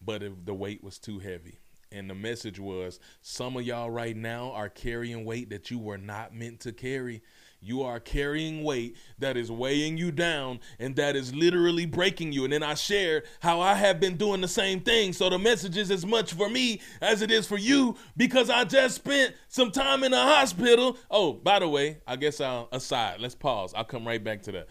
but 0.00 0.22
if 0.22 0.32
the 0.44 0.54
weight 0.54 0.82
was 0.82 0.98
too 0.98 1.18
heavy. 1.18 1.58
And 1.92 2.08
the 2.08 2.14
message 2.14 2.60
was 2.60 3.00
some 3.20 3.56
of 3.56 3.64
y'all 3.64 3.90
right 3.90 4.16
now 4.16 4.52
are 4.52 4.68
carrying 4.68 5.24
weight 5.24 5.50
that 5.50 5.72
you 5.72 5.78
were 5.78 5.98
not 5.98 6.32
meant 6.32 6.60
to 6.60 6.72
carry. 6.72 7.20
You 7.60 7.82
are 7.82 8.00
carrying 8.00 8.62
weight 8.62 8.96
that 9.18 9.36
is 9.36 9.50
weighing 9.50 9.98
you 9.98 10.12
down 10.12 10.60
and 10.78 10.94
that 10.96 11.16
is 11.16 11.34
literally 11.34 11.86
breaking 11.86 12.32
you. 12.32 12.44
And 12.44 12.52
then 12.52 12.62
I 12.62 12.74
shared 12.74 13.24
how 13.40 13.60
I 13.60 13.74
have 13.74 13.98
been 13.98 14.16
doing 14.16 14.40
the 14.40 14.48
same 14.48 14.80
thing. 14.80 15.12
So 15.12 15.28
the 15.28 15.38
message 15.38 15.76
is 15.76 15.90
as 15.90 16.06
much 16.06 16.32
for 16.32 16.48
me 16.48 16.80
as 17.02 17.22
it 17.22 17.30
is 17.32 17.46
for 17.46 17.58
you 17.58 17.96
because 18.16 18.50
I 18.50 18.64
just 18.64 18.94
spent 18.94 19.34
some 19.48 19.72
time 19.72 20.04
in 20.04 20.12
the 20.12 20.16
hospital. 20.16 20.96
Oh, 21.10 21.32
by 21.32 21.58
the 21.58 21.68
way, 21.68 21.98
I 22.06 22.16
guess 22.16 22.40
I'll 22.40 22.68
aside, 22.72 23.20
let's 23.20 23.34
pause. 23.34 23.74
I'll 23.74 23.84
come 23.84 24.06
right 24.06 24.22
back 24.22 24.42
to 24.42 24.52
that 24.52 24.68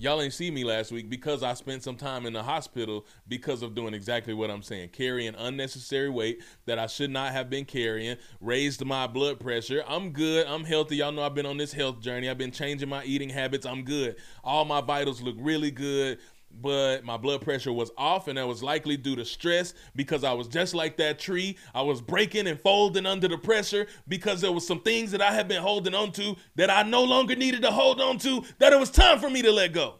y'all 0.00 0.22
ain't 0.22 0.32
see 0.32 0.50
me 0.50 0.64
last 0.64 0.90
week 0.90 1.10
because 1.10 1.42
I 1.42 1.52
spent 1.52 1.82
some 1.82 1.96
time 1.96 2.24
in 2.24 2.32
the 2.32 2.42
hospital 2.42 3.04
because 3.28 3.62
of 3.62 3.74
doing 3.74 3.92
exactly 3.92 4.32
what 4.32 4.50
I'm 4.50 4.62
saying, 4.62 4.88
carrying 4.88 5.34
unnecessary 5.34 6.08
weight 6.08 6.42
that 6.64 6.78
I 6.78 6.86
should 6.86 7.10
not 7.10 7.32
have 7.32 7.50
been 7.50 7.66
carrying, 7.66 8.16
raised 8.40 8.82
my 8.82 9.06
blood 9.06 9.38
pressure. 9.38 9.84
I'm 9.86 10.10
good. 10.10 10.46
I'm 10.46 10.64
healthy. 10.64 10.96
Y'all 10.96 11.12
know 11.12 11.22
I've 11.22 11.34
been 11.34 11.44
on 11.44 11.58
this 11.58 11.74
health 11.74 12.00
journey. 12.00 12.30
I've 12.30 12.38
been 12.38 12.50
changing 12.50 12.88
my 12.88 13.04
eating 13.04 13.28
habits. 13.28 13.66
I'm 13.66 13.82
good. 13.82 14.16
All 14.42 14.64
my 14.64 14.80
vitals 14.80 15.20
look 15.20 15.36
really 15.38 15.70
good. 15.70 16.18
But 16.52 17.04
my 17.04 17.16
blood 17.16 17.40
pressure 17.40 17.72
was 17.72 17.90
off, 17.96 18.28
and 18.28 18.36
that 18.38 18.46
was 18.46 18.62
likely 18.62 18.96
due 18.96 19.16
to 19.16 19.24
stress 19.24 19.74
because 19.94 20.24
I 20.24 20.32
was 20.32 20.48
just 20.48 20.74
like 20.74 20.96
that 20.98 21.18
tree. 21.18 21.56
I 21.74 21.82
was 21.82 22.00
breaking 22.00 22.46
and 22.46 22.60
folding 22.60 23.06
under 23.06 23.28
the 23.28 23.38
pressure 23.38 23.86
because 24.08 24.40
there 24.40 24.52
was 24.52 24.66
some 24.66 24.80
things 24.80 25.10
that 25.12 25.22
I 25.22 25.32
had 25.32 25.48
been 25.48 25.62
holding 25.62 25.94
on 25.94 26.12
to 26.12 26.36
that 26.56 26.70
I 26.70 26.82
no 26.82 27.02
longer 27.04 27.36
needed 27.36 27.62
to 27.62 27.70
hold 27.70 28.00
on 28.00 28.18
to, 28.18 28.44
that 28.58 28.72
it 28.72 28.78
was 28.78 28.90
time 28.90 29.18
for 29.18 29.30
me 29.30 29.42
to 29.42 29.52
let 29.52 29.72
go. 29.72 29.96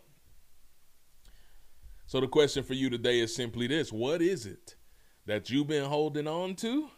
So 2.07 2.21
the 2.21 2.26
question 2.26 2.64
for 2.64 2.75
you 2.75 2.90
today 2.90 3.21
is 3.21 3.35
simply 3.35 3.66
this 3.69 3.92
What 3.92 4.21
is 4.21 4.45
it 4.45 4.75
that 5.26 5.49
you've 5.49 5.69
been 5.69 5.85
holding 5.85 6.26
on 6.26 6.57
to 6.57 6.88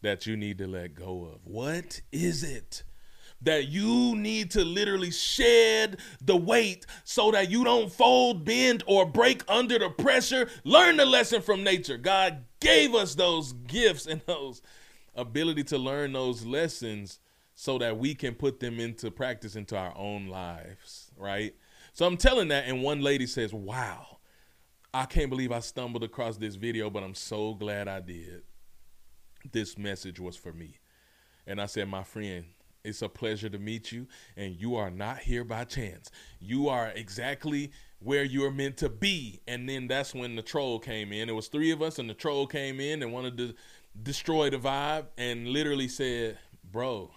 that 0.00 0.26
you 0.26 0.36
need 0.36 0.58
to 0.58 0.66
let 0.66 0.94
go 0.94 1.24
of? 1.24 1.40
What 1.44 2.00
is 2.10 2.42
it? 2.42 2.82
That 3.46 3.68
you 3.68 4.14
need 4.16 4.50
to 4.50 4.64
literally 4.64 5.10
shed 5.10 5.98
the 6.20 6.36
weight 6.36 6.84
so 7.04 7.30
that 7.30 7.50
you 7.50 7.64
don't 7.64 7.90
fold, 7.90 8.44
bend, 8.44 8.84
or 8.86 9.06
break 9.06 9.42
under 9.48 9.78
the 9.78 9.88
pressure. 9.88 10.50
Learn 10.64 10.96
the 10.96 11.06
lesson 11.06 11.40
from 11.40 11.64
nature. 11.64 11.96
God 11.96 12.44
gave 12.60 12.94
us 12.94 13.14
those 13.14 13.52
gifts 13.52 14.06
and 14.06 14.20
those 14.26 14.62
ability 15.14 15.64
to 15.64 15.78
learn 15.78 16.12
those 16.12 16.44
lessons 16.44 17.20
so 17.54 17.78
that 17.78 17.98
we 17.98 18.14
can 18.14 18.34
put 18.34 18.60
them 18.60 18.78
into 18.78 19.10
practice 19.10 19.56
into 19.56 19.76
our 19.76 19.96
own 19.96 20.26
lives, 20.26 21.10
right? 21.16 21.54
So 21.94 22.04
I'm 22.04 22.18
telling 22.18 22.48
that, 22.48 22.66
and 22.66 22.82
one 22.82 23.00
lady 23.00 23.26
says, 23.26 23.54
Wow, 23.54 24.18
I 24.92 25.06
can't 25.06 25.30
believe 25.30 25.52
I 25.52 25.60
stumbled 25.60 26.02
across 26.02 26.36
this 26.36 26.56
video, 26.56 26.90
but 26.90 27.02
I'm 27.02 27.14
so 27.14 27.54
glad 27.54 27.86
I 27.86 28.00
did. 28.00 28.42
This 29.52 29.78
message 29.78 30.18
was 30.18 30.36
for 30.36 30.52
me. 30.52 30.78
And 31.46 31.60
I 31.60 31.66
said, 31.66 31.88
My 31.88 32.02
friend, 32.02 32.46
it's 32.86 33.02
a 33.02 33.08
pleasure 33.08 33.48
to 33.48 33.58
meet 33.58 33.92
you, 33.92 34.06
and 34.36 34.54
you 34.54 34.76
are 34.76 34.90
not 34.90 35.18
here 35.18 35.44
by 35.44 35.64
chance. 35.64 36.10
You 36.40 36.68
are 36.68 36.88
exactly 36.94 37.72
where 37.98 38.24
you're 38.24 38.50
meant 38.50 38.76
to 38.78 38.88
be. 38.88 39.40
And 39.48 39.68
then 39.68 39.88
that's 39.88 40.14
when 40.14 40.36
the 40.36 40.42
troll 40.42 40.78
came 40.78 41.12
in. 41.12 41.28
It 41.28 41.34
was 41.34 41.48
three 41.48 41.70
of 41.70 41.82
us, 41.82 41.98
and 41.98 42.08
the 42.08 42.14
troll 42.14 42.46
came 42.46 42.80
in 42.80 43.02
and 43.02 43.12
wanted 43.12 43.36
to 43.38 43.54
destroy 44.02 44.50
the 44.50 44.58
vibe 44.58 45.06
and 45.16 45.48
literally 45.48 45.88
said, 45.88 46.38
Bro, 46.70 47.10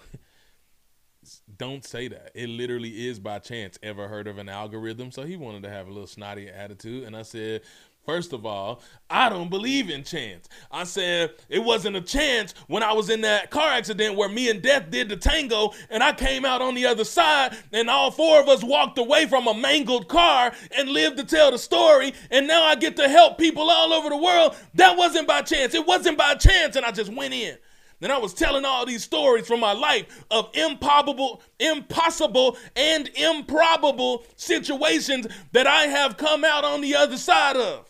don't 1.58 1.86
say 1.86 2.08
that. 2.08 2.32
It 2.34 2.50
literally 2.50 3.08
is 3.08 3.20
by 3.20 3.40
chance. 3.40 3.78
Ever 3.84 4.08
heard 4.08 4.28
of 4.28 4.38
an 4.38 4.50
algorithm? 4.50 5.12
So 5.12 5.24
he 5.24 5.38
wanted 5.38 5.64
to 5.64 5.70
have 5.70 5.88
a 5.88 5.92
little 5.92 6.08
snotty 6.08 6.50
attitude. 6.50 7.04
And 7.04 7.16
I 7.16 7.24
said, 7.24 7.62
First 8.10 8.34
of 8.34 8.44
all, 8.44 8.82
I 9.08 9.30
don't 9.30 9.52
believe 9.52 9.92
in 9.92 10.04
chance. 10.04 10.50
I 10.72 10.84
said 10.84 11.36
it 11.48 11.60
wasn't 11.60 11.96
a 11.96 12.02
chance 12.02 12.56
when 12.66 12.82
I 12.82 12.92
was 12.92 13.12
in 13.12 13.22
that 13.22 13.52
car 13.52 13.70
accident 13.70 14.16
where 14.16 14.28
me 14.28 14.50
and 14.50 14.64
Death 14.64 14.90
did 14.90 15.10
the 15.10 15.16
tango 15.16 15.74
and 15.92 16.02
I 16.02 16.14
came 16.14 16.44
out 16.44 16.60
on 16.60 16.74
the 16.74 16.88
other 16.88 17.04
side 17.04 17.56
and 17.72 17.88
all 17.88 18.10
four 18.10 18.40
of 18.40 18.48
us 18.48 18.64
walked 18.64 18.98
away 18.98 19.28
from 19.28 19.46
a 19.46 19.54
mangled 19.54 20.08
car 20.08 20.52
and 20.76 20.90
lived 20.90 21.18
to 21.18 21.24
tell 21.24 21.52
the 21.52 21.60
story 21.60 22.16
and 22.32 22.48
now 22.48 22.64
I 22.64 22.74
get 22.74 22.96
to 22.96 23.08
help 23.08 23.38
people 23.38 23.70
all 23.70 23.94
over 23.94 24.10
the 24.10 24.18
world. 24.18 24.56
That 24.74 24.98
wasn't 24.98 25.28
by 25.28 25.44
chance. 25.44 25.76
It 25.76 25.86
wasn't 25.86 26.18
by 26.18 26.34
chance 26.34 26.76
and 26.76 26.88
I 26.88 26.92
just 26.92 27.14
went 27.14 27.36
in. 27.36 27.60
Then 28.00 28.12
I 28.12 28.18
was 28.18 28.34
telling 28.34 28.66
all 28.66 28.86
these 28.86 29.04
stories 29.04 29.46
from 29.46 29.60
my 29.60 29.74
life 29.74 30.26
of 30.32 30.50
improbable, 30.56 31.44
impossible, 31.60 32.58
and 32.76 33.08
improbable 33.10 34.24
situations 34.36 35.28
that 35.52 35.68
I 35.68 35.84
have 35.84 36.18
come 36.18 36.44
out 36.44 36.64
on 36.64 36.82
the 36.82 36.96
other 36.96 37.18
side 37.18 37.58
of. 37.58 37.89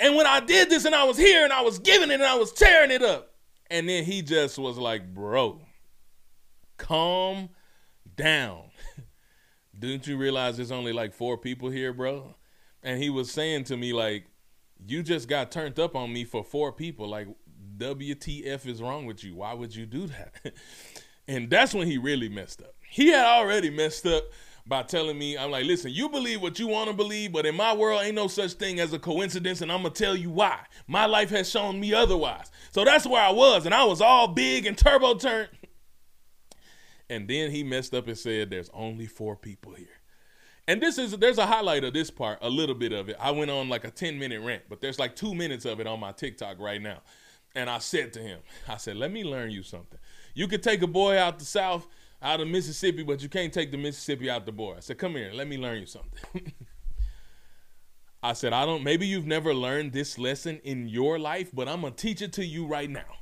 And 0.00 0.16
when 0.16 0.26
I 0.26 0.40
did 0.40 0.70
this 0.70 0.84
and 0.84 0.94
I 0.94 1.04
was 1.04 1.16
here 1.16 1.44
and 1.44 1.52
I 1.52 1.62
was 1.62 1.78
giving 1.78 2.10
it 2.10 2.14
and 2.14 2.24
I 2.24 2.34
was 2.34 2.52
tearing 2.52 2.90
it 2.90 3.02
up. 3.02 3.30
And 3.70 3.88
then 3.88 4.04
he 4.04 4.22
just 4.22 4.58
was 4.58 4.76
like, 4.76 5.14
bro, 5.14 5.60
calm 6.76 7.50
down. 8.16 8.64
Didn't 9.78 10.06
you 10.06 10.16
realize 10.16 10.56
there's 10.56 10.72
only 10.72 10.92
like 10.92 11.14
four 11.14 11.38
people 11.38 11.70
here, 11.70 11.92
bro? 11.92 12.34
And 12.82 13.02
he 13.02 13.10
was 13.10 13.30
saying 13.30 13.64
to 13.64 13.76
me, 13.76 13.92
like, 13.92 14.26
you 14.86 15.02
just 15.02 15.28
got 15.28 15.50
turned 15.50 15.78
up 15.78 15.96
on 15.96 16.12
me 16.12 16.24
for 16.24 16.44
four 16.44 16.72
people. 16.72 17.08
Like, 17.08 17.28
WTF 17.76 18.66
is 18.66 18.82
wrong 18.82 19.06
with 19.06 19.24
you? 19.24 19.36
Why 19.36 19.54
would 19.54 19.74
you 19.74 19.86
do 19.86 20.06
that? 20.08 20.52
and 21.28 21.48
that's 21.48 21.74
when 21.74 21.86
he 21.86 21.98
really 21.98 22.28
messed 22.28 22.62
up. 22.62 22.74
He 22.88 23.08
had 23.08 23.24
already 23.24 23.70
messed 23.70 24.06
up 24.06 24.24
by 24.66 24.82
telling 24.82 25.18
me, 25.18 25.36
I'm 25.36 25.50
like, 25.50 25.66
listen, 25.66 25.90
you 25.90 26.08
believe 26.08 26.40
what 26.40 26.58
you 26.58 26.66
want 26.66 26.88
to 26.88 26.96
believe, 26.96 27.32
but 27.32 27.44
in 27.44 27.54
my 27.54 27.74
world, 27.74 28.02
ain't 28.02 28.14
no 28.14 28.28
such 28.28 28.52
thing 28.52 28.80
as 28.80 28.92
a 28.92 28.98
coincidence, 28.98 29.60
and 29.60 29.70
I'm 29.70 29.82
gonna 29.82 29.94
tell 29.94 30.16
you 30.16 30.30
why. 30.30 30.58
My 30.86 31.06
life 31.06 31.30
has 31.30 31.50
shown 31.50 31.78
me 31.78 31.92
otherwise. 31.92 32.50
So 32.72 32.84
that's 32.84 33.06
where 33.06 33.22
I 33.22 33.30
was, 33.30 33.66
and 33.66 33.74
I 33.74 33.84
was 33.84 34.00
all 34.00 34.28
big 34.28 34.64
and 34.66 34.76
turbo 34.76 35.14
turned. 35.14 35.50
And 37.10 37.28
then 37.28 37.50
he 37.50 37.62
messed 37.62 37.94
up 37.94 38.08
and 38.08 38.16
said, 38.16 38.50
There's 38.50 38.70
only 38.72 39.06
four 39.06 39.36
people 39.36 39.74
here. 39.74 40.00
And 40.66 40.80
this 40.80 40.96
is 40.96 41.12
there's 41.18 41.38
a 41.38 41.46
highlight 41.46 41.84
of 41.84 41.92
this 41.92 42.10
part, 42.10 42.38
a 42.40 42.48
little 42.48 42.74
bit 42.74 42.92
of 42.92 43.10
it. 43.10 43.16
I 43.20 43.32
went 43.32 43.50
on 43.50 43.68
like 43.68 43.84
a 43.84 43.90
10 43.90 44.18
minute 44.18 44.40
rant, 44.40 44.62
but 44.68 44.80
there's 44.80 44.98
like 44.98 45.14
two 45.14 45.34
minutes 45.34 45.66
of 45.66 45.80
it 45.80 45.86
on 45.86 46.00
my 46.00 46.12
TikTok 46.12 46.58
right 46.58 46.80
now. 46.80 47.02
And 47.54 47.70
I 47.70 47.78
said 47.78 48.12
to 48.14 48.20
him, 48.20 48.40
I 48.66 48.78
said, 48.78 48.96
Let 48.96 49.12
me 49.12 49.24
learn 49.24 49.50
you 49.50 49.62
something. 49.62 49.98
You 50.34 50.48
could 50.48 50.62
take 50.62 50.82
a 50.82 50.86
boy 50.86 51.18
out 51.18 51.38
the 51.38 51.44
South 51.44 51.86
out 52.24 52.40
of 52.40 52.48
Mississippi, 52.48 53.02
but 53.02 53.22
you 53.22 53.28
can't 53.28 53.52
take 53.52 53.70
the 53.70 53.76
Mississippi 53.76 54.30
out 54.30 54.46
the 54.46 54.52
board. 54.52 54.78
I 54.78 54.80
said, 54.80 54.98
come 54.98 55.12
here, 55.12 55.30
let 55.32 55.46
me 55.46 55.58
learn 55.58 55.80
you 55.80 55.86
something. 55.86 56.52
I 58.22 58.32
said, 58.32 58.54
I 58.54 58.64
don't, 58.64 58.82
maybe 58.82 59.06
you've 59.06 59.26
never 59.26 59.52
learned 59.52 59.92
this 59.92 60.18
lesson 60.18 60.58
in 60.64 60.88
your 60.88 61.18
life, 61.18 61.50
but 61.52 61.68
I'm 61.68 61.82
going 61.82 61.92
to 61.92 61.98
teach 61.98 62.22
it 62.22 62.32
to 62.34 62.44
you 62.44 62.66
right 62.66 62.88
now. 62.88 63.18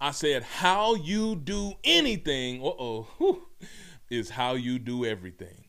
I 0.00 0.12
said, 0.12 0.44
how 0.44 0.94
you 0.94 1.34
do 1.34 1.72
anything, 1.82 2.62
uh 2.62 2.70
oh, 2.78 3.48
is 4.10 4.30
how 4.30 4.54
you 4.54 4.78
do 4.78 5.04
everything. 5.04 5.65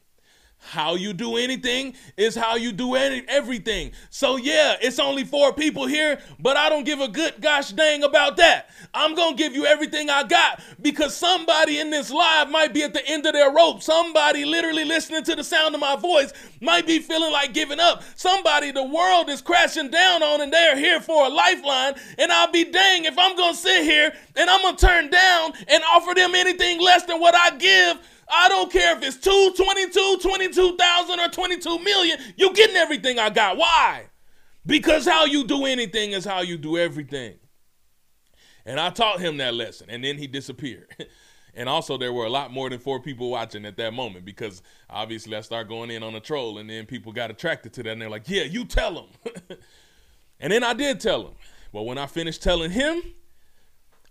How 0.67 0.95
you 0.95 1.13
do 1.13 1.37
anything 1.37 1.95
is 2.17 2.35
how 2.35 2.55
you 2.55 2.73
do 2.73 2.95
any, 2.95 3.23
everything. 3.29 3.93
So, 4.09 4.35
yeah, 4.35 4.75
it's 4.81 4.99
only 4.99 5.23
four 5.23 5.53
people 5.53 5.85
here, 5.87 6.19
but 6.39 6.57
I 6.57 6.67
don't 6.67 6.83
give 6.83 6.99
a 6.99 7.07
good 7.07 7.39
gosh 7.39 7.71
dang 7.71 8.03
about 8.03 8.35
that. 8.35 8.69
I'm 8.93 9.15
going 9.15 9.37
to 9.37 9.41
give 9.41 9.53
you 9.53 9.65
everything 9.65 10.09
I 10.09 10.23
got 10.23 10.61
because 10.81 11.15
somebody 11.15 11.79
in 11.79 11.89
this 11.89 12.11
live 12.11 12.49
might 12.49 12.73
be 12.73 12.83
at 12.83 12.93
the 12.93 13.07
end 13.07 13.25
of 13.25 13.31
their 13.31 13.49
rope. 13.49 13.81
Somebody 13.81 14.43
literally 14.43 14.83
listening 14.83 15.23
to 15.23 15.35
the 15.37 15.43
sound 15.43 15.73
of 15.73 15.79
my 15.79 15.95
voice 15.95 16.33
might 16.59 16.85
be 16.85 16.99
feeling 16.99 17.31
like 17.31 17.53
giving 17.53 17.79
up. 17.79 18.03
Somebody 18.15 18.71
the 18.71 18.83
world 18.83 19.29
is 19.29 19.41
crashing 19.41 19.89
down 19.89 20.21
on 20.21 20.41
and 20.41 20.51
they're 20.51 20.77
here 20.77 20.99
for 20.99 21.27
a 21.27 21.29
lifeline. 21.29 21.95
And 22.17 22.29
I'll 22.29 22.51
be 22.51 22.65
dang 22.65 23.05
if 23.05 23.17
I'm 23.17 23.37
going 23.37 23.53
to 23.53 23.59
sit 23.59 23.83
here 23.83 24.13
and 24.35 24.49
I'm 24.49 24.61
going 24.63 24.75
to 24.75 24.85
turn 24.85 25.09
down 25.09 25.53
and 25.69 25.81
offer 25.93 26.13
them 26.13 26.35
anything 26.35 26.81
less 26.81 27.03
than 27.05 27.21
what 27.21 27.35
I 27.35 27.55
give 27.55 27.99
I 28.29 28.49
don't 28.49 28.71
care 28.71 28.97
if 28.97 29.03
it's 29.03 29.17
2, 29.17 29.53
22, 29.55 30.17
22,000 30.21 31.19
or 31.19 31.29
22 31.29 31.79
million. 31.79 32.19
You're 32.35 32.53
getting 32.53 32.75
everything 32.75 33.19
I 33.19 33.29
got. 33.29 33.57
Why? 33.57 34.05
Because 34.65 35.05
how 35.05 35.25
you 35.25 35.45
do 35.45 35.65
anything 35.65 36.11
is 36.11 36.25
how 36.25 36.41
you 36.41 36.57
do 36.57 36.77
everything. 36.77 37.35
And 38.65 38.79
I 38.81 38.89
taught 38.89 39.21
him 39.21 39.37
that 39.37 39.53
lesson 39.53 39.89
and 39.89 40.03
then 40.03 40.17
he 40.17 40.27
disappeared. 40.27 40.93
and 41.55 41.69
also 41.69 41.97
there 41.97 42.11
were 42.11 42.25
a 42.25 42.29
lot 42.29 42.51
more 42.51 42.69
than 42.69 42.79
four 42.79 42.99
people 42.99 43.29
watching 43.29 43.65
at 43.65 43.77
that 43.77 43.93
moment 43.93 44.25
because 44.25 44.61
obviously 44.89 45.37
I 45.37 45.41
start 45.41 45.69
going 45.69 45.89
in 45.89 46.03
on 46.03 46.13
a 46.15 46.19
troll 46.19 46.57
and 46.57 46.69
then 46.69 46.85
people 46.85 47.13
got 47.13 47.31
attracted 47.31 47.71
to 47.73 47.83
that 47.83 47.91
and 47.91 48.01
they're 48.01 48.09
like, 48.09 48.27
"Yeah, 48.27 48.43
you 48.43 48.65
tell 48.65 48.95
him." 48.99 49.37
and 50.41 50.51
then 50.51 50.63
I 50.65 50.73
did 50.73 50.99
tell 50.99 51.27
him. 51.27 51.33
But 51.71 51.83
when 51.83 51.97
I 51.97 52.07
finished 52.07 52.43
telling 52.43 52.71
him, 52.71 53.01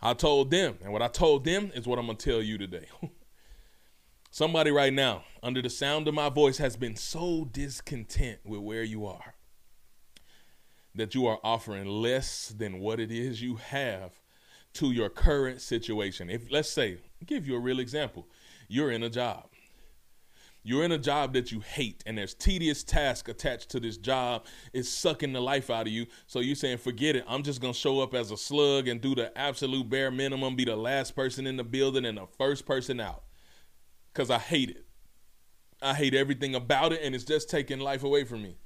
I 0.00 0.14
told 0.14 0.50
them. 0.50 0.78
And 0.82 0.92
what 0.92 1.02
I 1.02 1.08
told 1.08 1.44
them 1.44 1.70
is 1.74 1.86
what 1.86 1.98
I'm 1.98 2.06
going 2.06 2.16
to 2.16 2.30
tell 2.30 2.42
you 2.42 2.56
today. 2.56 2.86
Somebody 4.30 4.70
right 4.70 4.92
now, 4.92 5.24
under 5.42 5.62
the 5.62 5.70
sound 5.70 6.08
of 6.08 6.14
my 6.14 6.28
voice, 6.28 6.58
has 6.58 6.76
been 6.76 6.96
so 6.96 7.48
discontent 7.50 8.40
with 8.44 8.60
where 8.60 8.82
you 8.82 9.06
are 9.06 9.34
that 10.96 11.14
you 11.14 11.26
are 11.26 11.38
offering 11.44 11.86
less 11.86 12.48
than 12.56 12.80
what 12.80 12.98
it 12.98 13.12
is 13.12 13.42
you 13.42 13.56
have 13.56 14.12
to 14.72 14.92
your 14.92 15.08
current 15.08 15.60
situation. 15.60 16.28
If 16.28 16.50
let's 16.50 16.70
say, 16.70 16.98
give 17.24 17.46
you 17.46 17.56
a 17.56 17.60
real 17.60 17.80
example. 17.80 18.26
You're 18.68 18.90
in 18.90 19.02
a 19.02 19.10
job. 19.10 19.48
You're 20.62 20.82
in 20.82 20.90
a 20.90 20.98
job 20.98 21.32
that 21.34 21.52
you 21.52 21.60
hate, 21.60 22.02
and 22.06 22.18
there's 22.18 22.34
tedious 22.34 22.82
tasks 22.82 23.30
attached 23.30 23.70
to 23.70 23.80
this 23.80 23.96
job. 23.96 24.46
It's 24.72 24.88
sucking 24.88 25.32
the 25.32 25.40
life 25.40 25.70
out 25.70 25.86
of 25.86 25.92
you. 25.92 26.06
So 26.26 26.40
you're 26.40 26.56
saying, 26.56 26.78
forget 26.78 27.14
it. 27.14 27.24
I'm 27.28 27.44
just 27.44 27.60
gonna 27.60 27.72
show 27.72 28.00
up 28.00 28.14
as 28.14 28.32
a 28.32 28.36
slug 28.36 28.88
and 28.88 29.00
do 29.00 29.14
the 29.14 29.36
absolute 29.38 29.88
bare 29.88 30.10
minimum, 30.10 30.56
be 30.56 30.64
the 30.64 30.74
last 30.74 31.14
person 31.14 31.46
in 31.46 31.56
the 31.56 31.64
building 31.64 32.04
and 32.04 32.18
the 32.18 32.26
first 32.36 32.66
person 32.66 33.00
out 33.00 33.22
because 34.16 34.30
I 34.30 34.38
hate 34.38 34.70
it. 34.70 34.86
I 35.82 35.92
hate 35.92 36.14
everything 36.14 36.54
about 36.54 36.94
it, 36.94 37.00
and 37.02 37.14
it's 37.14 37.22
just 37.22 37.50
taking 37.50 37.80
life 37.80 38.02
away 38.02 38.24
from 38.24 38.42
me. 38.42 38.56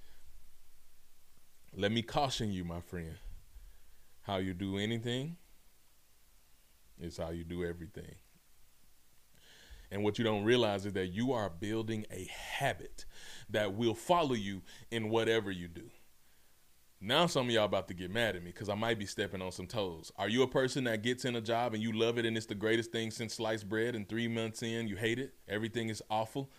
Let 1.76 1.90
me 1.90 2.02
caution 2.02 2.52
you, 2.52 2.64
my 2.64 2.80
friend. 2.80 3.16
How 4.22 4.36
you 4.36 4.54
do 4.54 4.78
anything 4.78 5.38
is 7.00 7.16
how 7.16 7.30
you 7.30 7.42
do 7.42 7.64
everything. 7.64 8.14
And 9.90 10.04
what 10.04 10.18
you 10.18 10.24
don't 10.24 10.44
realize 10.44 10.86
is 10.86 10.92
that 10.92 11.08
you 11.08 11.32
are 11.32 11.50
building 11.50 12.06
a 12.12 12.28
habit 12.30 13.04
that 13.48 13.74
will 13.74 13.96
follow 13.96 14.34
you 14.34 14.62
in 14.92 15.10
whatever 15.10 15.50
you 15.50 15.66
do. 15.66 15.90
Now 17.02 17.26
some 17.26 17.48
of 17.48 17.54
y'all 17.54 17.64
about 17.64 17.88
to 17.88 17.94
get 17.94 18.10
mad 18.10 18.36
at 18.36 18.42
me 18.42 18.50
because 18.50 18.68
I 18.68 18.74
might 18.74 18.98
be 18.98 19.06
stepping 19.06 19.40
on 19.40 19.52
some 19.52 19.66
toes. 19.66 20.12
Are 20.18 20.28
you 20.28 20.42
a 20.42 20.46
person 20.46 20.84
that 20.84 21.02
gets 21.02 21.24
in 21.24 21.34
a 21.34 21.40
job 21.40 21.72
and 21.72 21.82
you 21.82 21.92
love 21.92 22.18
it 22.18 22.26
and 22.26 22.36
it's 22.36 22.44
the 22.44 22.54
greatest 22.54 22.92
thing 22.92 23.10
since 23.10 23.34
sliced 23.34 23.70
bread 23.70 23.94
and 23.94 24.06
three 24.06 24.28
months 24.28 24.62
in 24.62 24.86
you 24.86 24.96
hate 24.96 25.18
it? 25.18 25.32
Everything 25.48 25.88
is 25.88 26.02
awful. 26.10 26.50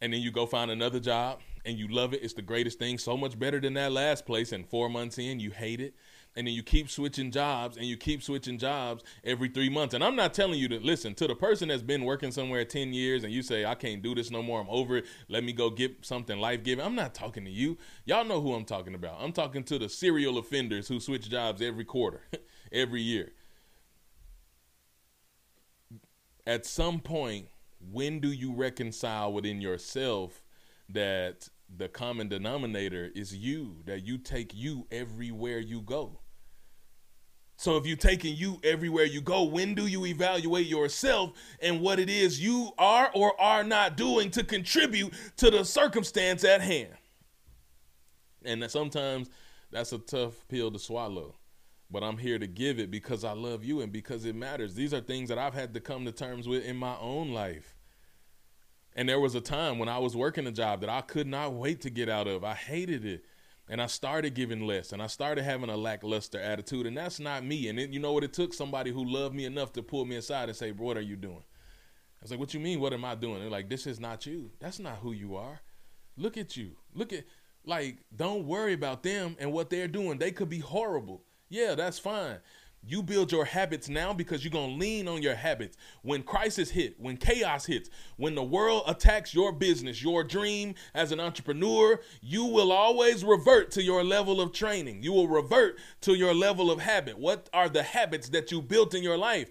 And 0.00 0.14
then 0.14 0.22
you 0.22 0.30
go 0.30 0.46
find 0.46 0.70
another 0.70 0.98
job 0.98 1.40
and 1.66 1.78
you 1.78 1.88
love 1.88 2.14
it. 2.14 2.22
It's 2.22 2.32
the 2.32 2.40
greatest 2.40 2.78
thing, 2.78 2.96
so 2.96 3.18
much 3.18 3.38
better 3.38 3.60
than 3.60 3.74
that 3.74 3.92
last 3.92 4.24
place. 4.24 4.50
And 4.50 4.66
four 4.66 4.88
months 4.88 5.18
in, 5.18 5.40
you 5.40 5.50
hate 5.50 5.80
it. 5.80 5.94
And 6.36 6.46
then 6.46 6.54
you 6.54 6.64
keep 6.64 6.90
switching 6.90 7.30
jobs 7.30 7.76
and 7.76 7.86
you 7.86 7.96
keep 7.96 8.22
switching 8.22 8.58
jobs 8.58 9.04
every 9.22 9.48
three 9.48 9.68
months. 9.68 9.94
And 9.94 10.02
I'm 10.02 10.16
not 10.16 10.34
telling 10.34 10.58
you 10.58 10.66
to 10.68 10.80
listen 10.80 11.14
to 11.14 11.28
the 11.28 11.34
person 11.34 11.68
that's 11.68 11.82
been 11.82 12.04
working 12.04 12.32
somewhere 12.32 12.64
10 12.64 12.92
years 12.92 13.22
and 13.22 13.32
you 13.32 13.42
say, 13.42 13.64
I 13.64 13.76
can't 13.76 14.02
do 14.02 14.16
this 14.16 14.32
no 14.32 14.42
more. 14.42 14.60
I'm 14.60 14.68
over 14.68 14.96
it. 14.96 15.06
Let 15.28 15.44
me 15.44 15.52
go 15.52 15.70
get 15.70 16.04
something 16.04 16.38
life 16.38 16.64
giving. 16.64 16.84
I'm 16.84 16.96
not 16.96 17.14
talking 17.14 17.44
to 17.44 17.50
you. 17.50 17.78
Y'all 18.04 18.24
know 18.24 18.40
who 18.40 18.52
I'm 18.52 18.64
talking 18.64 18.94
about. 18.94 19.18
I'm 19.20 19.32
talking 19.32 19.62
to 19.64 19.78
the 19.78 19.88
serial 19.88 20.38
offenders 20.38 20.88
who 20.88 20.98
switch 20.98 21.30
jobs 21.30 21.62
every 21.62 21.84
quarter, 21.84 22.22
every 22.72 23.02
year. 23.02 23.32
At 26.46 26.66
some 26.66 26.98
point, 26.98 27.46
when 27.92 28.18
do 28.18 28.28
you 28.28 28.52
reconcile 28.52 29.32
within 29.32 29.60
yourself 29.60 30.42
that 30.88 31.48
the 31.74 31.88
common 31.88 32.28
denominator 32.28 33.10
is 33.14 33.34
you, 33.34 33.76
that 33.86 34.04
you 34.04 34.18
take 34.18 34.52
you 34.52 34.86
everywhere 34.90 35.58
you 35.58 35.80
go? 35.80 36.20
So 37.56 37.76
if 37.76 37.86
you're 37.86 37.96
taking 37.96 38.36
you 38.36 38.60
everywhere 38.64 39.04
you 39.04 39.20
go, 39.20 39.44
when 39.44 39.74
do 39.74 39.86
you 39.86 40.06
evaluate 40.06 40.66
yourself 40.66 41.32
and 41.60 41.80
what 41.80 41.98
it 41.98 42.10
is 42.10 42.40
you 42.40 42.70
are 42.78 43.10
or 43.14 43.40
are 43.40 43.62
not 43.62 43.96
doing 43.96 44.30
to 44.32 44.42
contribute 44.42 45.14
to 45.36 45.50
the 45.50 45.64
circumstance 45.64 46.44
at 46.44 46.60
hand? 46.60 46.94
And 48.44 48.68
sometimes 48.70 49.30
that's 49.70 49.92
a 49.92 49.98
tough 49.98 50.46
pill 50.48 50.70
to 50.72 50.78
swallow. 50.78 51.36
But 51.90 52.02
I'm 52.02 52.18
here 52.18 52.38
to 52.38 52.46
give 52.46 52.80
it 52.80 52.90
because 52.90 53.24
I 53.24 53.32
love 53.32 53.64
you 53.64 53.80
and 53.80 53.92
because 53.92 54.24
it 54.24 54.34
matters. 54.34 54.74
These 54.74 54.92
are 54.92 55.00
things 55.00 55.28
that 55.28 55.38
I've 55.38 55.54
had 55.54 55.74
to 55.74 55.80
come 55.80 56.04
to 56.06 56.12
terms 56.12 56.48
with 56.48 56.64
in 56.64 56.76
my 56.76 56.96
own 56.98 57.30
life. 57.32 57.76
And 58.96 59.08
there 59.08 59.20
was 59.20 59.34
a 59.34 59.40
time 59.40 59.78
when 59.78 59.88
I 59.88 59.98
was 59.98 60.16
working 60.16 60.46
a 60.46 60.52
job 60.52 60.80
that 60.80 60.90
I 60.90 61.02
could 61.02 61.26
not 61.26 61.52
wait 61.52 61.80
to 61.82 61.90
get 61.90 62.08
out 62.08 62.26
of. 62.26 62.44
I 62.44 62.54
hated 62.54 63.04
it. 63.04 63.24
And 63.68 63.80
I 63.80 63.86
started 63.86 64.34
giving 64.34 64.66
less 64.66 64.92
and 64.92 65.02
I 65.02 65.06
started 65.06 65.42
having 65.44 65.70
a 65.70 65.76
lackluster 65.76 66.38
attitude. 66.38 66.86
And 66.86 66.96
that's 66.96 67.18
not 67.18 67.44
me. 67.44 67.68
And 67.68 67.78
you 67.92 67.98
know 67.98 68.12
what? 68.12 68.24
It 68.24 68.32
took 68.32 68.52
somebody 68.52 68.90
who 68.90 69.04
loved 69.04 69.34
me 69.34 69.46
enough 69.46 69.72
to 69.74 69.82
pull 69.82 70.04
me 70.04 70.16
aside 70.16 70.48
and 70.48 70.56
say, 70.56 70.72
What 70.72 70.96
are 70.96 71.02
you 71.02 71.16
doing? 71.16 71.42
I 71.42 72.22
was 72.22 72.30
like, 72.30 72.40
What 72.40 72.52
you 72.52 72.60
mean? 72.60 72.80
What 72.80 72.92
am 72.92 73.04
I 73.04 73.14
doing? 73.14 73.40
They're 73.40 73.50
like, 73.50 73.70
This 73.70 73.86
is 73.86 73.98
not 73.98 74.26
you. 74.26 74.50
That's 74.60 74.78
not 74.78 74.98
who 74.98 75.12
you 75.12 75.36
are. 75.36 75.60
Look 76.16 76.36
at 76.36 76.56
you. 76.56 76.72
Look 76.94 77.12
at, 77.12 77.24
like, 77.64 77.98
don't 78.14 78.46
worry 78.46 78.74
about 78.74 79.02
them 79.02 79.36
and 79.40 79.52
what 79.52 79.70
they're 79.70 79.88
doing. 79.88 80.18
They 80.18 80.30
could 80.30 80.50
be 80.50 80.60
horrible. 80.60 81.22
Yeah, 81.48 81.74
that's 81.74 81.98
fine. 81.98 82.38
You 82.86 83.02
build 83.02 83.32
your 83.32 83.44
habits 83.44 83.88
now 83.88 84.12
because 84.12 84.44
you're 84.44 84.50
going 84.50 84.70
to 84.70 84.76
lean 84.76 85.08
on 85.08 85.22
your 85.22 85.34
habits. 85.34 85.76
When 86.02 86.22
crisis 86.22 86.70
hit, 86.70 87.00
when 87.00 87.16
chaos 87.16 87.64
hits, 87.64 87.88
when 88.16 88.34
the 88.34 88.42
world 88.42 88.84
attacks 88.86 89.34
your 89.34 89.52
business, 89.52 90.02
your 90.02 90.22
dream 90.22 90.74
as 90.94 91.10
an 91.10 91.20
entrepreneur, 91.20 92.00
you 92.20 92.44
will 92.44 92.72
always 92.72 93.24
revert 93.24 93.70
to 93.72 93.82
your 93.82 94.04
level 94.04 94.40
of 94.40 94.52
training. 94.52 95.02
You 95.02 95.12
will 95.12 95.28
revert 95.28 95.78
to 96.02 96.14
your 96.14 96.34
level 96.34 96.70
of 96.70 96.80
habit. 96.80 97.18
What 97.18 97.48
are 97.54 97.68
the 97.68 97.82
habits 97.82 98.28
that 98.30 98.52
you 98.52 98.60
built 98.60 98.94
in 98.94 99.02
your 99.02 99.16
life? 99.16 99.50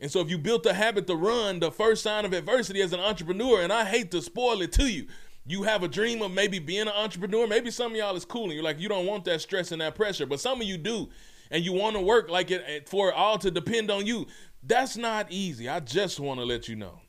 And 0.00 0.10
so 0.10 0.20
if 0.20 0.28
you 0.28 0.36
built 0.36 0.66
a 0.66 0.74
habit 0.74 1.06
to 1.06 1.14
run, 1.14 1.60
the 1.60 1.70
first 1.70 2.02
sign 2.02 2.24
of 2.24 2.32
adversity 2.32 2.82
as 2.82 2.92
an 2.92 2.98
entrepreneur, 2.98 3.62
and 3.62 3.72
I 3.72 3.84
hate 3.84 4.10
to 4.10 4.20
spoil 4.20 4.60
it 4.62 4.72
to 4.72 4.90
you, 4.90 5.06
you 5.46 5.62
have 5.62 5.82
a 5.84 5.88
dream 5.88 6.22
of 6.22 6.32
maybe 6.32 6.58
being 6.58 6.82
an 6.82 6.88
entrepreneur. 6.88 7.46
Maybe 7.46 7.70
some 7.70 7.92
of 7.92 7.96
y'all 7.96 8.16
is 8.16 8.24
cool 8.24 8.44
and 8.44 8.52
you're 8.52 8.62
like, 8.62 8.80
you 8.80 8.88
don't 8.88 9.06
want 9.06 9.24
that 9.26 9.40
stress 9.40 9.70
and 9.72 9.80
that 9.80 9.94
pressure, 9.94 10.26
but 10.26 10.40
some 10.40 10.60
of 10.60 10.66
you 10.66 10.76
do 10.76 11.08
and 11.52 11.64
you 11.64 11.72
want 11.72 11.94
to 11.94 12.02
work 12.02 12.28
like 12.28 12.50
it 12.50 12.64
eh, 12.66 12.80
for 12.86 13.10
it 13.10 13.14
all 13.14 13.38
to 13.38 13.50
depend 13.50 13.90
on 13.90 14.06
you. 14.06 14.26
That's 14.64 14.96
not 14.96 15.30
easy. 15.30 15.68
I 15.68 15.78
just 15.78 16.18
want 16.18 16.40
to 16.40 16.46
let 16.46 16.66
you 16.66 16.74
know. 16.74 17.00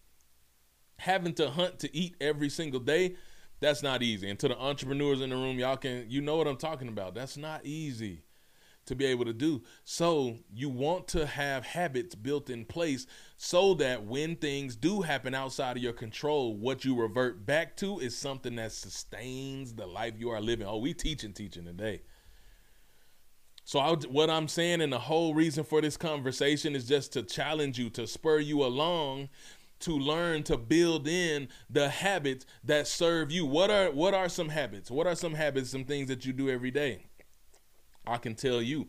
Having 0.98 1.36
to 1.36 1.50
hunt 1.50 1.80
to 1.80 1.96
eat 1.96 2.16
every 2.22 2.50
single 2.50 2.80
day, 2.80 3.16
that's 3.60 3.82
not 3.82 4.04
easy. 4.04 4.30
And 4.30 4.38
to 4.40 4.50
the 4.50 4.58
entrepreneurs 4.60 5.22
in 5.22 5.30
the 5.30 5.36
room, 5.36 5.58
y'all 5.58 5.78
can 5.78 6.06
you 6.10 6.22
know 6.22 6.36
what 6.36 6.48
I'm 6.48 6.58
talking 6.58 6.90
about. 6.90 7.16
That's 7.16 7.38
not 7.38 7.66
easy 7.66 8.24
to 8.86 8.96
be 8.96 9.06
able 9.06 9.24
to 9.24 9.34
do. 9.34 9.62
So 9.86 10.38
you 10.54 10.68
want 10.68 11.08
to 11.10 11.26
have 11.26 11.66
habits 11.66 12.16
built 12.16 12.50
in 12.50 12.66
place 12.66 13.08
so 13.38 13.76
that 13.76 14.06
when 14.06 14.36
things 14.36 14.76
do 14.76 15.02
happen 15.02 15.34
outside 15.34 15.78
of 15.78 15.84
your 15.84 15.94
control, 15.94 16.58
what 16.58 16.84
you 16.84 17.00
revert 17.00 17.46
back 17.46 17.78
to 17.78 18.00
is 18.00 18.17
something 18.17 18.58
that 18.58 18.74
sustains 18.74 19.74
the 19.74 19.86
life 19.86 20.15
you 20.17 20.32
are 20.32 20.41
living. 20.41 20.67
Oh, 20.67 20.80
we 20.80 20.94
teaching 20.94 21.32
teaching 21.32 21.63
today. 21.63 22.02
So 23.65 23.80
I, 23.80 23.95
what 23.95 24.30
I'm 24.30 24.47
saying, 24.47 24.82
and 24.82 24.91
the 24.91 24.99
whole 24.99 25.34
reason 25.34 25.63
for 25.63 25.82
this 25.82 25.95
conversation 25.97 26.76
is 26.76 26.88
just 26.88 27.13
to 27.13 27.23
challenge 27.23 27.80
you, 27.80 27.89
to 27.91 28.06
spur 28.06 28.39
you 28.39 28.63
along, 28.63 29.30
to 29.80 29.97
learn 29.97 30.43
to 30.43 30.58
build 30.58 31.08
in 31.08 31.47
the 31.69 31.89
habits 31.89 32.45
that 32.63 32.88
serve 32.88 33.32
you. 33.32 33.45
What 33.45 33.69
are 33.69 33.91
what 33.91 34.13
are 34.13 34.30
some 34.30 34.49
habits? 34.49 34.91
What 34.91 35.08
are 35.08 35.15
some 35.15 35.34
habits, 35.34 35.69
some 35.69 35.86
things 35.86 36.08
that 36.08 36.26
you 36.26 36.34
do 36.34 36.49
every 36.49 36.71
day? 36.71 37.06
I 38.06 38.17
can 38.17 38.36
tell 38.36 38.62
you 38.62 38.88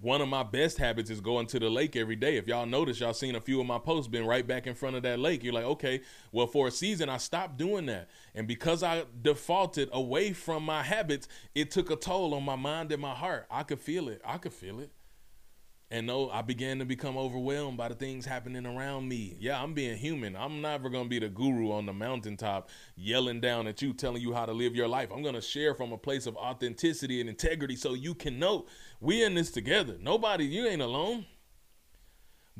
one 0.00 0.20
of 0.20 0.28
my 0.28 0.44
best 0.44 0.78
habits 0.78 1.10
is 1.10 1.20
going 1.20 1.46
to 1.46 1.58
the 1.58 1.68
lake 1.68 1.96
every 1.96 2.14
day. 2.14 2.36
If 2.36 2.46
y'all 2.46 2.66
notice, 2.66 3.00
y'all 3.00 3.12
seen 3.12 3.34
a 3.34 3.40
few 3.40 3.60
of 3.60 3.66
my 3.66 3.78
posts 3.78 4.08
been 4.08 4.26
right 4.26 4.46
back 4.46 4.66
in 4.66 4.74
front 4.74 4.94
of 4.94 5.02
that 5.02 5.18
lake. 5.18 5.42
You're 5.42 5.52
like, 5.52 5.64
okay, 5.64 6.02
well, 6.30 6.46
for 6.46 6.68
a 6.68 6.70
season, 6.70 7.08
I 7.08 7.16
stopped 7.16 7.56
doing 7.56 7.86
that. 7.86 8.08
And 8.34 8.46
because 8.46 8.82
I 8.84 9.04
defaulted 9.22 9.88
away 9.92 10.32
from 10.32 10.62
my 10.62 10.84
habits, 10.84 11.26
it 11.54 11.72
took 11.72 11.90
a 11.90 11.96
toll 11.96 12.34
on 12.34 12.44
my 12.44 12.56
mind 12.56 12.92
and 12.92 13.02
my 13.02 13.14
heart. 13.14 13.46
I 13.50 13.64
could 13.64 13.80
feel 13.80 14.08
it. 14.08 14.22
I 14.24 14.38
could 14.38 14.52
feel 14.52 14.78
it. 14.78 14.92
And 15.90 16.06
no, 16.06 16.28
I 16.28 16.42
began 16.42 16.78
to 16.80 16.84
become 16.84 17.16
overwhelmed 17.16 17.78
by 17.78 17.88
the 17.88 17.94
things 17.94 18.26
happening 18.26 18.66
around 18.66 19.08
me. 19.08 19.36
Yeah, 19.40 19.62
I'm 19.62 19.72
being 19.72 19.96
human. 19.96 20.36
I'm 20.36 20.60
never 20.60 20.90
going 20.90 21.04
to 21.04 21.08
be 21.08 21.18
the 21.18 21.30
guru 21.30 21.72
on 21.72 21.86
the 21.86 21.94
mountaintop 21.94 22.68
yelling 22.94 23.40
down 23.40 23.66
at 23.66 23.80
you, 23.80 23.94
telling 23.94 24.20
you 24.20 24.34
how 24.34 24.44
to 24.44 24.52
live 24.52 24.76
your 24.76 24.88
life. 24.88 25.08
I'm 25.10 25.22
going 25.22 25.34
to 25.34 25.40
share 25.40 25.74
from 25.74 25.92
a 25.92 25.98
place 25.98 26.26
of 26.26 26.36
authenticity 26.36 27.20
and 27.20 27.30
integrity 27.30 27.74
so 27.74 27.94
you 27.94 28.14
can 28.14 28.38
know 28.38 28.66
we 29.00 29.24
in 29.24 29.34
this 29.34 29.50
together. 29.50 29.96
Nobody, 29.98 30.44
you 30.44 30.66
ain't 30.66 30.82
alone. 30.82 31.24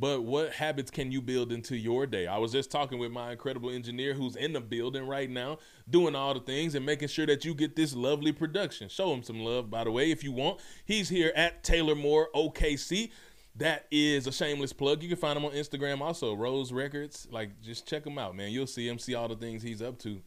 But 0.01 0.23
what 0.23 0.53
habits 0.53 0.93
can 0.93 1.11
you 1.11 1.21
build 1.21 1.51
into 1.51 1.77
your 1.77 2.07
day? 2.07 2.29
I 2.29 2.39
was 2.39 2.53
just 2.53 2.71
talking 2.71 3.01
with 3.01 3.11
my 3.11 3.33
incredible 3.33 3.71
engineer 3.71 4.15
who's 4.15 4.37
in 4.37 4.53
the 4.53 4.61
building 4.61 5.09
right 5.09 5.29
now, 5.29 5.59
doing 5.91 6.15
all 6.15 6.35
the 6.35 6.41
things 6.41 6.77
and 6.77 6.87
making 6.87 7.09
sure 7.09 7.27
that 7.27 7.45
you 7.45 7.53
get 7.53 7.75
this 7.75 7.97
lovely 7.97 8.31
production. 8.31 8.89
Show 8.89 9.13
him 9.13 9.25
some 9.25 9.41
love, 9.41 9.71
by 9.71 9.83
the 9.83 9.91
way, 9.91 10.13
if 10.13 10.23
you 10.23 10.31
want. 10.31 10.61
He's 10.85 11.09
here 11.09 11.33
at 11.35 11.65
Taylor 11.65 11.97
Moore 11.97 12.29
OKC. 12.33 13.11
That 13.57 13.87
is 13.91 14.29
a 14.29 14.33
shameless 14.33 14.73
plug. 14.73 15.03
You 15.03 15.09
can 15.09 15.19
find 15.19 15.37
him 15.37 15.45
on 15.45 15.51
Instagram 15.51 16.01
also, 16.01 16.33
Rose 16.35 16.71
Records. 16.71 17.27
Like, 17.33 17.61
just 17.61 17.89
check 17.89 18.07
him 18.07 18.19
out, 18.19 18.37
man. 18.37 18.53
You'll 18.53 18.69
see 18.69 18.87
him, 18.87 19.01
see 19.01 19.17
all 19.17 19.27
the 19.27 19.35
things 19.35 19.65
he's 19.65 19.83
up 19.83 19.99
to. 20.01 20.21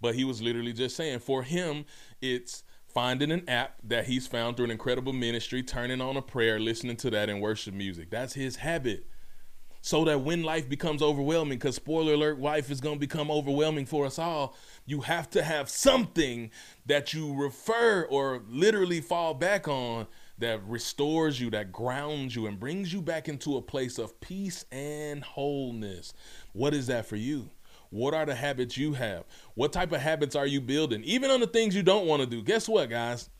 But 0.00 0.14
he 0.14 0.24
was 0.24 0.40
literally 0.40 0.72
just 0.72 0.96
saying, 0.96 1.18
for 1.18 1.42
him, 1.42 1.84
it's 2.22 2.64
finding 2.94 3.32
an 3.32 3.48
app 3.48 3.74
that 3.82 4.06
he's 4.06 4.26
found 4.28 4.56
through 4.56 4.66
an 4.66 4.70
incredible 4.70 5.12
ministry, 5.12 5.62
turning 5.62 6.00
on 6.00 6.16
a 6.16 6.22
prayer, 6.22 6.60
listening 6.60 6.96
to 6.96 7.10
that, 7.10 7.28
and 7.28 7.42
worship 7.42 7.74
music. 7.74 8.08
That's 8.08 8.34
his 8.34 8.56
habit. 8.56 9.06
So 9.82 10.04
that 10.06 10.20
when 10.22 10.42
life 10.42 10.66
becomes 10.66 11.02
overwhelming, 11.02 11.58
because 11.58 11.74
spoiler 11.74 12.14
alert, 12.14 12.40
life 12.40 12.70
is 12.70 12.80
going 12.80 12.96
to 12.96 13.00
become 13.00 13.30
overwhelming 13.30 13.84
for 13.84 14.06
us 14.06 14.18
all, 14.18 14.56
you 14.86 15.02
have 15.02 15.28
to 15.30 15.42
have 15.42 15.68
something 15.68 16.50
that 16.86 17.12
you 17.12 17.34
refer 17.34 18.04
or 18.04 18.42
literally 18.48 19.02
fall 19.02 19.34
back 19.34 19.68
on 19.68 20.06
that 20.38 20.66
restores 20.66 21.38
you, 21.38 21.50
that 21.50 21.70
grounds 21.70 22.34
you, 22.34 22.46
and 22.46 22.58
brings 22.58 22.94
you 22.94 23.02
back 23.02 23.28
into 23.28 23.56
a 23.58 23.62
place 23.62 23.98
of 23.98 24.18
peace 24.20 24.64
and 24.72 25.22
wholeness. 25.22 26.14
What 26.52 26.72
is 26.72 26.86
that 26.86 27.04
for 27.04 27.16
you? 27.16 27.50
What 27.94 28.12
are 28.12 28.26
the 28.26 28.34
habits 28.34 28.76
you 28.76 28.94
have? 28.94 29.22
What 29.54 29.72
type 29.72 29.92
of 29.92 30.00
habits 30.00 30.34
are 30.34 30.48
you 30.48 30.60
building? 30.60 31.04
Even 31.04 31.30
on 31.30 31.38
the 31.38 31.46
things 31.46 31.76
you 31.76 31.84
don't 31.84 32.08
want 32.08 32.22
to 32.22 32.26
do. 32.26 32.42
Guess 32.42 32.68
what, 32.68 32.90
guys? 32.90 33.30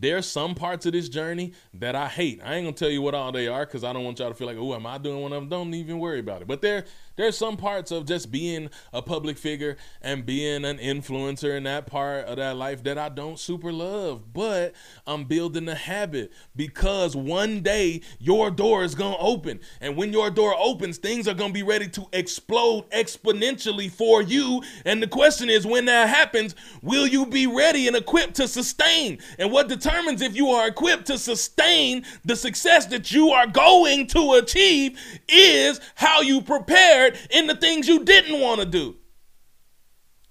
There's 0.00 0.26
some 0.26 0.54
parts 0.54 0.86
of 0.86 0.92
this 0.92 1.10
journey 1.10 1.52
that 1.74 1.94
I 1.94 2.08
hate. 2.08 2.40
I 2.42 2.54
ain't 2.54 2.64
gonna 2.64 2.72
tell 2.72 2.88
you 2.88 3.02
what 3.02 3.14
all 3.14 3.32
they 3.32 3.48
are 3.48 3.66
because 3.66 3.84
I 3.84 3.92
don't 3.92 4.02
want 4.02 4.18
y'all 4.18 4.30
to 4.30 4.34
feel 4.34 4.46
like, 4.46 4.56
oh, 4.56 4.74
am 4.74 4.86
I 4.86 4.96
doing 4.96 5.20
one 5.20 5.34
of 5.34 5.42
them? 5.42 5.48
Don't 5.50 5.74
even 5.74 5.98
worry 5.98 6.20
about 6.20 6.40
it. 6.40 6.48
But 6.48 6.62
there, 6.62 6.86
there's 7.16 7.36
some 7.36 7.58
parts 7.58 7.90
of 7.90 8.06
just 8.06 8.30
being 8.30 8.70
a 8.94 9.02
public 9.02 9.36
figure 9.36 9.76
and 10.00 10.24
being 10.24 10.64
an 10.64 10.78
influencer 10.78 11.54
in 11.54 11.64
that 11.64 11.86
part 11.86 12.24
of 12.24 12.36
that 12.36 12.56
life 12.56 12.82
that 12.84 12.96
I 12.96 13.10
don't 13.10 13.38
super 13.38 13.70
love. 13.70 14.32
But 14.32 14.72
I'm 15.06 15.24
building 15.24 15.68
a 15.68 15.74
habit 15.74 16.32
because 16.56 17.14
one 17.14 17.60
day 17.60 18.00
your 18.18 18.50
door 18.50 18.84
is 18.84 18.94
gonna 18.94 19.18
open, 19.18 19.60
and 19.82 19.98
when 19.98 20.14
your 20.14 20.30
door 20.30 20.54
opens, 20.58 20.96
things 20.96 21.28
are 21.28 21.34
gonna 21.34 21.52
be 21.52 21.62
ready 21.62 21.88
to 21.88 22.06
explode 22.14 22.88
exponentially 22.90 23.90
for 23.90 24.22
you. 24.22 24.62
And 24.86 25.02
the 25.02 25.08
question 25.08 25.50
is, 25.50 25.66
when 25.66 25.84
that 25.84 26.08
happens, 26.08 26.54
will 26.80 27.06
you 27.06 27.26
be 27.26 27.46
ready 27.46 27.86
and 27.86 27.96
equipped 27.96 28.36
to 28.36 28.48
sustain? 28.48 29.18
And 29.38 29.52
what 29.52 29.68
determines 29.68 29.89
determines 29.90 30.22
if 30.22 30.36
you 30.36 30.48
are 30.48 30.68
equipped 30.68 31.06
to 31.06 31.18
sustain 31.18 32.04
the 32.24 32.36
success 32.36 32.86
that 32.86 33.10
you 33.10 33.30
are 33.30 33.46
going 33.46 34.06
to 34.08 34.34
achieve 34.34 34.98
is 35.28 35.80
how 35.94 36.20
you 36.20 36.40
prepared 36.40 37.18
in 37.30 37.46
the 37.46 37.56
things 37.56 37.88
you 37.88 38.04
didn't 38.04 38.40
want 38.40 38.60
to 38.60 38.66
do. 38.66 38.96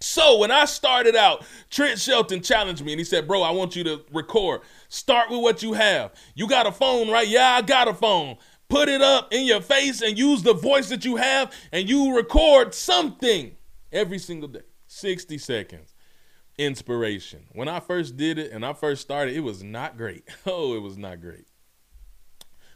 So 0.02 0.38
when 0.38 0.50
I 0.50 0.64
started 0.66 1.16
out, 1.16 1.44
Trent 1.70 2.00
Shelton 2.00 2.42
challenged 2.42 2.84
me 2.86 2.94
and 2.94 3.00
he 3.00 3.04
said, 3.04 3.28
Bro, 3.28 3.42
I 3.42 3.52
want 3.52 3.76
you 3.76 3.84
to 3.84 4.02
record. 4.14 4.62
Start 4.88 5.30
with 5.30 5.42
what 5.42 5.62
you 5.62 5.74
have. 5.74 6.14
You 6.36 6.48
got 6.48 6.68
a 6.68 6.72
phone, 6.72 7.10
right? 7.10 7.28
Yeah, 7.28 7.52
I 7.52 7.62
got 7.62 7.90
a 7.90 7.94
phone. 7.94 8.38
Put 8.70 8.88
it 8.88 9.02
up 9.02 9.34
in 9.34 9.46
your 9.46 9.62
face 9.62 10.02
and 10.02 10.18
use 10.18 10.42
the 10.42 10.54
voice 10.54 10.90
that 10.90 11.04
you 11.04 11.18
have 11.18 11.54
and 11.72 11.90
you 11.90 12.16
record 12.16 12.74
something 12.74 13.58
every 13.92 14.20
single 14.20 14.48
day. 14.48 14.62
60 14.88 15.38
seconds. 15.38 15.89
Inspiration. 16.60 17.46
When 17.54 17.70
I 17.70 17.80
first 17.80 18.18
did 18.18 18.38
it 18.38 18.52
and 18.52 18.66
I 18.66 18.74
first 18.74 19.02
started, 19.02 19.34
it 19.34 19.40
was 19.40 19.64
not 19.64 19.98
great. 19.98 20.28
Oh, 20.46 20.76
it 20.76 20.82
was 20.82 20.98
not 20.98 21.22
great. 21.22 21.46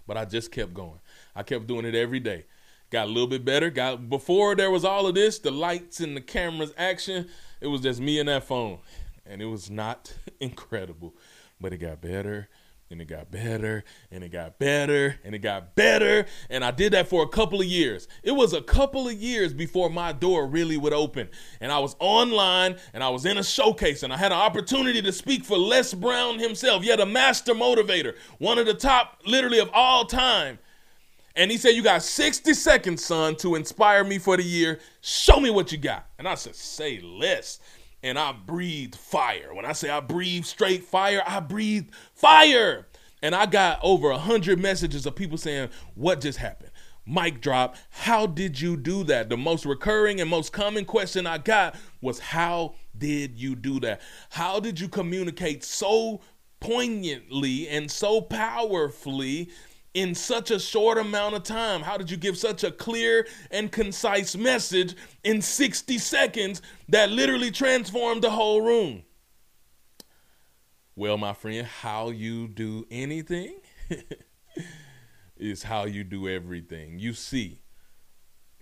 But 0.07 0.15
I 0.15 0.23
just 0.23 0.53
kept 0.53 0.73
going. 0.73 1.01
I 1.35 1.43
kept 1.43 1.67
doing 1.67 1.83
it 1.83 1.93
every 1.93 2.21
day. 2.21 2.45
Got 2.91 3.07
a 3.07 3.11
little 3.11 3.27
bit 3.27 3.43
better. 3.43 3.69
Got 3.69 4.09
before 4.09 4.55
there 4.55 4.71
was 4.71 4.85
all 4.85 5.05
of 5.05 5.15
this, 5.15 5.37
the 5.37 5.51
lights 5.51 5.99
and 5.99 6.15
the 6.15 6.21
cameras 6.21 6.73
action, 6.77 7.27
it 7.59 7.67
was 7.67 7.81
just 7.81 7.99
me 7.99 8.19
and 8.19 8.29
that 8.29 8.45
phone. 8.45 8.79
And 9.25 9.41
it 9.41 9.47
was 9.47 9.69
not 9.69 10.13
incredible. 10.39 11.13
But 11.59 11.73
it 11.73 11.77
got 11.77 11.99
better 11.99 12.47
and 12.93 13.01
it 13.01 13.05
got 13.05 13.31
better 13.31 13.83
and 14.11 14.23
it 14.23 14.31
got 14.31 14.59
better 14.59 15.19
and 15.23 15.33
it 15.33 15.39
got 15.39 15.75
better. 15.75 16.25
And 16.49 16.63
i 16.63 16.69
did 16.69 16.93
that 16.93 17.09
for 17.09 17.23
a 17.23 17.27
couple 17.27 17.59
of 17.59 17.65
years. 17.65 18.07
It 18.21 18.31
was 18.31 18.53
a 18.53 18.61
couple 18.61 19.07
of 19.07 19.13
years 19.15 19.51
before 19.51 19.89
my 19.89 20.13
door 20.13 20.47
really 20.47 20.77
would 20.77 20.93
open. 20.93 21.27
And 21.59 21.71
i 21.71 21.79
was 21.79 21.95
online 21.99 22.77
and 22.93 23.03
i 23.03 23.09
was 23.09 23.25
in 23.25 23.37
a 23.37 23.43
showcase 23.43 24.03
and 24.03 24.13
i 24.13 24.17
had 24.17 24.31
an 24.31 24.37
opportunity 24.37 25.01
to 25.01 25.11
speak 25.11 25.43
for 25.43 25.57
les 25.57 25.93
brown 25.93 26.39
himself. 26.39 26.85
Yet 26.85 26.99
a 26.99 27.05
master 27.05 27.53
motivator 27.53 28.15
one 28.37 28.59
of 28.59 28.67
the 28.67 28.75
top 28.75 29.21
literally 29.25 29.59
of 29.59 29.69
all 29.73 30.05
time. 30.05 30.59
And 31.35 31.49
he 31.49 31.57
said 31.57 31.69
you 31.69 31.81
got 31.81 32.03
60 32.03 32.53
seconds 32.53 33.03
son 33.03 33.35
to 33.37 33.55
inspire 33.55 34.03
me 34.03 34.19
for 34.19 34.37
the 34.37 34.43
year. 34.43 34.79
Show 35.01 35.39
me 35.39 35.49
what 35.49 35.71
you 35.71 35.79
got. 35.79 36.05
And 36.19 36.27
i 36.27 36.35
said 36.35 36.55
say 36.55 37.01
less 37.01 37.59
and 38.03 38.19
I 38.19 38.33
breathed 38.33 38.95
fire. 38.95 39.53
When 39.53 39.65
I 39.65 39.71
say 39.71 39.89
I 39.89 40.01
breathe 40.01 40.43
straight 40.43 40.83
fire, 40.83 41.23
I 41.25 41.39
breathe 41.39 41.89
fire. 42.13 42.87
And 43.21 43.33
I 43.33 43.45
got 43.45 43.79
over 43.81 44.11
a 44.11 44.17
hundred 44.17 44.59
messages 44.59 45.05
of 45.05 45.15
people 45.15 45.37
saying, 45.37 45.69
What 45.95 46.21
just 46.21 46.37
happened? 46.37 46.71
Mic 47.05 47.41
drop. 47.41 47.75
How 47.89 48.27
did 48.27 48.59
you 48.59 48.77
do 48.77 49.03
that? 49.05 49.29
The 49.29 49.37
most 49.37 49.65
recurring 49.65 50.21
and 50.21 50.29
most 50.29 50.51
common 50.53 50.85
question 50.85 51.25
I 51.25 51.37
got 51.37 51.75
was, 52.01 52.19
How 52.19 52.75
did 52.97 53.39
you 53.39 53.55
do 53.55 53.79
that? 53.79 54.01
How 54.31 54.59
did 54.59 54.79
you 54.79 54.89
communicate 54.89 55.63
so 55.63 56.19
poignantly 56.59 57.67
and 57.69 57.89
so 57.89 58.21
powerfully 58.21 59.49
in 59.93 60.15
such 60.15 60.51
a 60.51 60.59
short 60.59 60.97
amount 60.97 61.35
of 61.35 61.43
time? 61.43 61.81
How 61.81 61.97
did 61.97 62.09
you 62.09 62.17
give 62.17 62.37
such 62.37 62.63
a 62.63 62.71
clear 62.71 63.27
and 63.51 63.71
concise 63.71 64.35
message 64.35 64.95
in 65.23 65.41
60 65.41 65.97
seconds 65.97 66.61
that 66.89 67.11
literally 67.11 67.51
transformed 67.51 68.23
the 68.23 68.31
whole 68.31 68.61
room? 68.61 69.03
Well, 70.95 71.17
my 71.17 71.33
friend, 71.33 71.65
how 71.65 72.09
you 72.09 72.47
do 72.47 72.85
anything 72.91 73.55
is 75.37 75.63
how 75.63 75.85
you 75.85 76.03
do 76.03 76.29
everything. 76.29 76.99
You 76.99 77.13
see, 77.13 77.62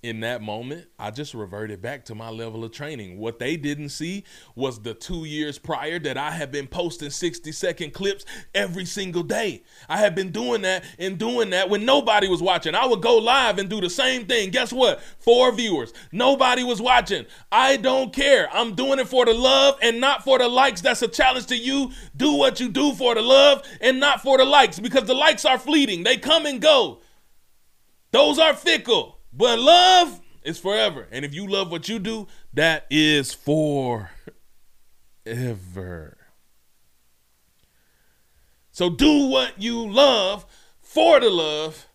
in 0.04 0.22
that 0.22 0.42
moment, 0.42 0.88
I 0.98 1.12
just 1.12 1.36
reverted 1.36 1.80
back 1.80 2.06
to 2.06 2.16
my 2.16 2.30
level 2.30 2.64
of 2.64 2.72
training. 2.72 3.20
What 3.20 3.38
they 3.38 3.56
didn't 3.56 3.90
see 3.90 4.24
was 4.56 4.82
the 4.82 4.96
two 4.96 5.26
years 5.26 5.60
prior 5.60 6.00
that 6.00 6.18
I 6.18 6.32
had 6.32 6.52
been 6.52 6.66
posting 6.66 7.12
60 7.12 7.52
second 7.52 7.94
clips 7.94 8.26
every 8.56 8.86
single 8.86 9.22
day. 9.22 9.64
I 9.88 9.98
had 9.98 10.16
been 10.16 10.32
doing 10.32 10.64
that 10.64 10.86
and 10.98 11.20
doing 11.20 11.52
that 11.52 11.70
when 11.70 11.86
nobody 11.86 12.28
was 12.28 12.42
watching. 12.42 12.74
I 12.74 12.88
would 12.88 13.02
go 13.04 13.18
live 13.18 13.60
and 13.60 13.70
do 13.70 13.80
the 13.80 13.92
same 13.92 14.26
thing. 14.26 14.50
Guess 14.50 14.74
what? 14.74 15.04
Four 15.20 15.52
viewers. 15.52 15.94
Nobody 16.12 16.64
was 16.64 16.82
watching. 16.82 17.28
I 17.52 17.78
don't 17.78 18.12
care. 18.12 18.50
I'm 18.52 18.74
doing 18.74 18.98
it 18.98 19.08
for 19.08 19.26
the 19.26 19.36
love 19.36 19.78
and 19.84 20.02
not 20.02 20.24
for 20.24 20.40
the 20.40 20.48
likes. 20.48 20.82
That's 20.82 21.04
a 21.04 21.08
challenge 21.08 21.46
to 21.48 21.58
you. 21.58 21.92
Do 22.18 22.34
what 22.34 22.60
you 22.60 22.70
do 22.70 22.94
for 22.94 23.14
the 23.14 23.22
love 23.22 23.64
and 23.80 24.00
not 24.00 24.22
for 24.22 24.40
the 24.40 24.46
likes 24.46 24.80
because 24.80 25.04
the 25.04 25.14
likes 25.14 25.46
are 25.46 25.60
fleeting, 25.60 26.04
they 26.04 26.18
come 26.18 26.48
and 26.48 26.60
go. 26.60 27.02
Those 28.12 28.40
are 28.40 28.56
fickle. 28.56 29.21
But 29.34 29.60
love 29.60 30.20
is 30.44 30.60
forever. 30.60 31.08
And 31.12 31.24
if 31.24 31.34
you 31.34 31.48
love 31.48 31.72
what 31.72 31.88
you 31.88 32.00
do, 32.00 32.28
that 32.54 32.86
is 32.90 33.34
forever. 33.34 34.08
So 38.72 38.90
do 38.90 39.28
what 39.28 39.62
you 39.62 39.90
love 39.90 40.46
for 40.82 41.20
the 41.20 41.30
love 41.30 41.88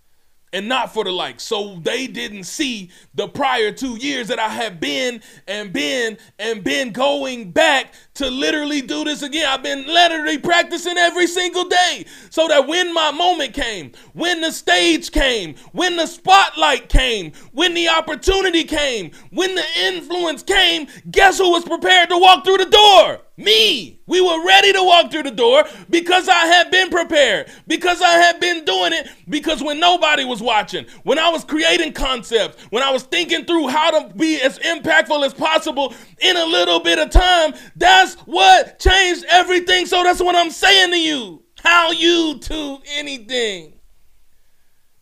and 0.53 0.69
not 0.69 0.93
for 0.93 1.05
the 1.05 1.11
likes. 1.11 1.43
So 1.43 1.81
they 1.83 2.07
didn't 2.07 2.45
see 2.45 2.91
the 3.15 3.29
prior 3.29 3.73
two 3.73 3.97
years 3.97 4.29
that 4.29 4.39
I 4.39 4.49
have 4.49 4.81
been 4.81 5.21
and 5.47 5.73
been 5.73 6.17
and 6.39 6.63
been 6.63 6.93
going 6.93 7.51
back 7.51 7.93
to 8.17 8.31
literally 8.31 8.83
do 8.83 9.05
this 9.05 9.23
again. 9.23 9.47
I've 9.47 9.63
been 9.63 9.87
literally 9.87 10.39
practicing 10.39 10.97
every 10.97 11.27
single 11.27 11.65
day 11.65 12.07
so 12.31 12.49
that 12.49 12.67
when 12.67 12.93
my 12.93 13.11
moment 13.11 13.55
came, 13.55 13.93
when 14.13 14.41
the 14.41 14.51
stage 14.51 15.11
came, 15.11 15.55
when 15.73 15.97
the 15.97 16.07
spotlight 16.07 16.89
came, 16.89 17.33
when 17.53 17.75
the 17.75 17.89
opportunity 17.89 18.65
came, 18.65 19.11
when 19.31 19.55
the 19.55 19.65
influence 19.81 20.43
came, 20.43 20.89
guess 21.11 21.39
who 21.39 21.51
was 21.51 21.65
prepared 21.65 22.09
to 22.11 22.19
walk 22.19 22.45
through 22.45 22.59
the 22.59 22.67
door? 22.67 23.21
Me. 23.39 24.01
We 24.07 24.23
were 24.23 24.47
ready 24.47 24.73
to 24.73 24.83
walk 24.83 25.11
through 25.11 25.25
the 25.25 25.31
door 25.31 25.65
because 25.91 26.27
I 26.27 26.47
had 26.47 26.71
been 26.71 26.89
prepared, 26.89 27.51
because 27.67 28.01
I 28.01 28.13
had 28.13 28.41
been 28.41 28.65
doing 28.65 28.95
it, 28.95 29.09
because 29.29 29.63
when 29.63 29.79
nobody 29.79 30.25
was 30.25 30.41
watching, 30.41 30.87
when 31.03 31.19
I 31.19 31.29
was 31.29 31.45
creating 31.45 31.93
concepts, 31.93 32.63
when 32.71 32.83
I 32.83 32.91
was 32.91 33.03
thinking 33.03 33.45
through 33.45 33.69
how 33.69 33.91
to 33.91 34.15
be 34.15 34.41
as 34.41 34.59
impactful 34.61 35.23
as 35.23 35.35
possible 35.35 35.93
in 36.21 36.37
a 36.37 36.47
little 36.47 36.81
bit 36.81 36.99
of 36.99 37.11
time, 37.11 37.53
that's 37.75 38.06
what 38.15 38.79
changed 38.79 39.25
everything. 39.29 39.87
So 39.87 40.03
that's 40.03 40.21
what 40.21 40.35
I'm 40.35 40.51
saying 40.51 40.91
to 40.91 40.99
you. 40.99 41.43
How 41.63 41.91
you 41.91 42.39
do 42.41 42.79
anything 42.95 43.75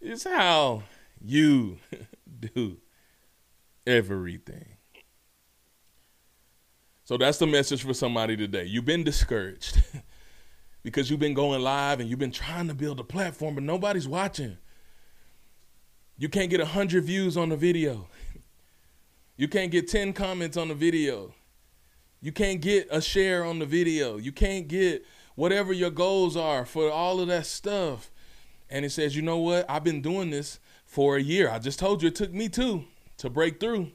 is 0.00 0.24
how 0.24 0.82
you 1.20 1.78
do 2.40 2.78
everything. 3.86 4.76
So 7.04 7.18
that's 7.18 7.38
the 7.38 7.46
message 7.46 7.82
for 7.82 7.92
somebody 7.92 8.36
today. 8.36 8.64
You've 8.64 8.86
been 8.86 9.04
discouraged 9.04 9.82
because 10.82 11.10
you've 11.10 11.20
been 11.20 11.34
going 11.34 11.60
live 11.60 12.00
and 12.00 12.08
you've 12.08 12.18
been 12.18 12.30
trying 12.30 12.68
to 12.68 12.74
build 12.74 12.98
a 12.98 13.04
platform, 13.04 13.54
but 13.54 13.64
nobody's 13.64 14.08
watching. 14.08 14.56
You 16.16 16.28
can't 16.28 16.48
get 16.48 16.60
100 16.60 17.04
views 17.04 17.36
on 17.36 17.50
the 17.50 17.56
video. 17.56 18.08
You 19.36 19.48
can't 19.48 19.72
get 19.72 19.88
10 19.88 20.12
comments 20.12 20.56
on 20.56 20.68
the 20.68 20.76
video. 20.76 21.34
You 22.24 22.32
can't 22.32 22.62
get 22.62 22.88
a 22.90 23.02
share 23.02 23.44
on 23.44 23.58
the 23.58 23.66
video. 23.66 24.16
You 24.16 24.32
can't 24.32 24.66
get 24.66 25.04
whatever 25.34 25.74
your 25.74 25.90
goals 25.90 26.38
are 26.38 26.64
for 26.64 26.90
all 26.90 27.20
of 27.20 27.28
that 27.28 27.44
stuff. 27.44 28.10
And 28.70 28.82
it 28.82 28.92
says, 28.92 29.14
you 29.14 29.20
know 29.20 29.36
what? 29.36 29.66
I've 29.68 29.84
been 29.84 30.00
doing 30.00 30.30
this 30.30 30.58
for 30.86 31.18
a 31.18 31.20
year. 31.20 31.50
I 31.50 31.58
just 31.58 31.78
told 31.78 32.00
you 32.00 32.08
it 32.08 32.14
took 32.14 32.32
me 32.32 32.48
two 32.48 32.84
to 33.18 33.28
break 33.28 33.60
through. 33.60 33.90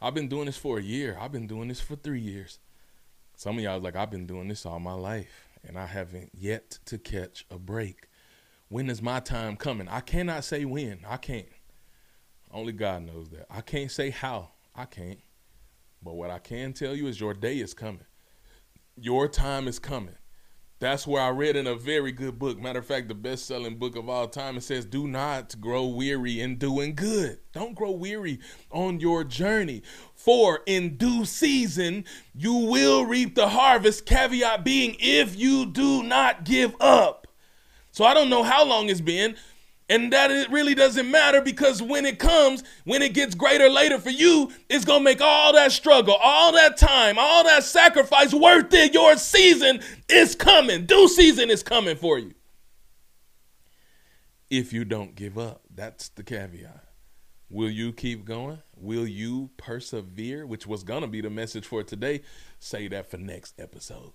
I've 0.00 0.14
been 0.14 0.28
doing 0.28 0.46
this 0.46 0.56
for 0.56 0.78
a 0.78 0.82
year. 0.82 1.18
I've 1.20 1.30
been 1.30 1.46
doing 1.46 1.68
this 1.68 1.78
for 1.82 1.94
three 1.94 2.22
years. 2.22 2.58
Some 3.36 3.58
of 3.58 3.62
y'all 3.62 3.78
like, 3.78 3.94
I've 3.94 4.10
been 4.10 4.26
doing 4.26 4.48
this 4.48 4.64
all 4.64 4.80
my 4.80 4.94
life, 4.94 5.46
and 5.62 5.78
I 5.78 5.84
haven't 5.84 6.30
yet 6.32 6.78
to 6.86 6.96
catch 6.96 7.44
a 7.50 7.58
break. 7.58 8.08
When 8.70 8.88
is 8.88 9.02
my 9.02 9.20
time 9.20 9.56
coming? 9.56 9.88
I 9.88 10.00
cannot 10.00 10.44
say 10.44 10.64
when. 10.64 11.00
I 11.06 11.18
can't. 11.18 11.52
Only 12.50 12.72
God 12.72 13.02
knows 13.02 13.28
that. 13.28 13.44
I 13.50 13.60
can't 13.60 13.90
say 13.90 14.08
how. 14.08 14.52
I 14.74 14.86
can't. 14.86 15.18
But 16.02 16.14
what 16.14 16.30
I 16.30 16.38
can 16.38 16.72
tell 16.72 16.94
you 16.94 17.06
is 17.06 17.20
your 17.20 17.34
day 17.34 17.58
is 17.58 17.74
coming. 17.74 18.06
Your 18.96 19.28
time 19.28 19.68
is 19.68 19.78
coming. 19.78 20.16
That's 20.80 21.06
where 21.06 21.22
I 21.22 21.28
read 21.28 21.56
in 21.56 21.66
a 21.66 21.74
very 21.74 22.10
good 22.10 22.38
book. 22.38 22.58
Matter 22.58 22.78
of 22.78 22.86
fact, 22.86 23.08
the 23.08 23.14
best 23.14 23.44
selling 23.44 23.76
book 23.76 23.96
of 23.96 24.08
all 24.08 24.26
time. 24.26 24.56
It 24.56 24.62
says, 24.62 24.86
Do 24.86 25.06
not 25.06 25.60
grow 25.60 25.86
weary 25.86 26.40
in 26.40 26.56
doing 26.56 26.94
good. 26.94 27.38
Don't 27.52 27.74
grow 27.74 27.90
weary 27.90 28.40
on 28.70 28.98
your 28.98 29.22
journey. 29.22 29.82
For 30.14 30.60
in 30.64 30.96
due 30.96 31.26
season, 31.26 32.06
you 32.34 32.54
will 32.54 33.04
reap 33.04 33.34
the 33.34 33.48
harvest. 33.48 34.06
Caveat 34.06 34.64
being, 34.64 34.96
if 35.00 35.38
you 35.38 35.66
do 35.66 36.02
not 36.02 36.44
give 36.44 36.74
up. 36.80 37.26
So 37.92 38.06
I 38.06 38.14
don't 38.14 38.30
know 38.30 38.42
how 38.42 38.64
long 38.64 38.88
it's 38.88 39.02
been. 39.02 39.36
And 39.90 40.12
that 40.12 40.30
it 40.30 40.48
really 40.52 40.76
doesn't 40.76 41.10
matter 41.10 41.42
because 41.42 41.82
when 41.82 42.06
it 42.06 42.20
comes, 42.20 42.62
when 42.84 43.02
it 43.02 43.12
gets 43.12 43.34
greater 43.34 43.68
later 43.68 43.98
for 43.98 44.10
you, 44.10 44.52
it's 44.68 44.84
to 45.00 45.04
make 45.04 45.20
all 45.20 45.52
that 45.54 45.72
struggle, 45.72 46.14
all 46.22 46.52
that 46.52 46.76
time, 46.76 47.16
all 47.18 47.42
that 47.42 47.64
sacrifice 47.64 48.32
worth 48.32 48.72
it. 48.72 48.94
Your 48.94 49.16
season 49.16 49.80
is 50.08 50.36
coming. 50.36 50.86
Due 50.86 51.08
season 51.08 51.50
is 51.50 51.64
coming 51.64 51.96
for 51.96 52.20
you. 52.20 52.32
If 54.48 54.72
you 54.72 54.84
don't 54.84 55.16
give 55.16 55.36
up, 55.36 55.62
that's 55.74 56.08
the 56.10 56.22
caveat. 56.22 56.84
Will 57.50 57.70
you 57.70 57.92
keep 57.92 58.24
going? 58.24 58.60
Will 58.76 59.08
you 59.08 59.50
persevere? 59.56 60.46
Which 60.46 60.68
was 60.68 60.84
to 60.84 61.08
be 61.08 61.20
the 61.20 61.30
message 61.30 61.66
for 61.66 61.82
today. 61.82 62.22
Say 62.60 62.86
that 62.86 63.10
for 63.10 63.16
next 63.16 63.58
episode. 63.58 64.12